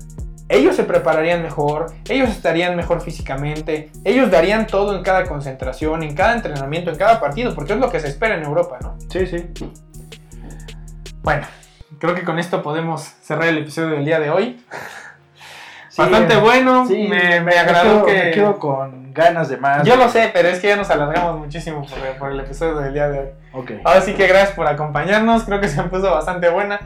[0.49, 6.15] Ellos se prepararían mejor, ellos estarían mejor físicamente, ellos darían todo en cada concentración, en
[6.15, 8.97] cada entrenamiento, en cada partido, porque es lo que se espera en Europa, ¿no?
[9.11, 9.51] Sí, sí.
[11.23, 11.47] Bueno,
[11.99, 14.65] creo que con esto podemos cerrar el episodio del día de hoy.
[15.97, 16.87] bastante bueno.
[16.87, 18.25] Sí, me, me agradó quedo, que.
[18.25, 19.83] me quedo con ganas de más.
[19.83, 22.93] Yo lo sé, pero es que ya nos alargamos muchísimo por, por el episodio del
[22.93, 23.27] día de hoy.
[23.53, 23.73] Ok.
[23.85, 26.81] Ahora sí que gracias por acompañarnos, creo que se puso bastante buena.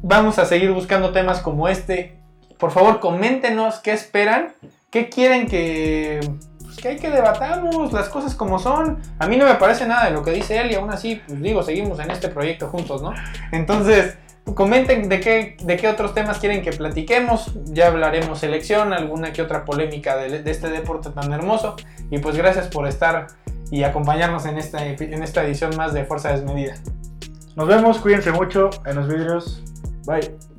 [0.00, 2.21] Vamos a seguir buscando temas como este.
[2.62, 4.54] Por favor, coméntenos qué esperan,
[4.88, 6.20] qué quieren que,
[6.62, 9.00] pues, que hay que debatamos, las cosas como son.
[9.18, 11.42] A mí no me parece nada de lo que dice él y aún así, pues
[11.42, 13.14] digo, seguimos en este proyecto juntos, ¿no?
[13.50, 14.16] Entonces,
[14.54, 17.50] comenten de qué, de qué otros temas quieren que platiquemos.
[17.64, 21.74] Ya hablaremos selección, alguna que otra polémica de, de este deporte tan hermoso.
[22.12, 23.26] Y pues gracias por estar
[23.72, 26.74] y acompañarnos en esta, en esta edición más de Fuerza Desmedida.
[27.56, 29.64] Nos vemos, cuídense mucho en los vídeos.
[30.06, 30.51] Bye.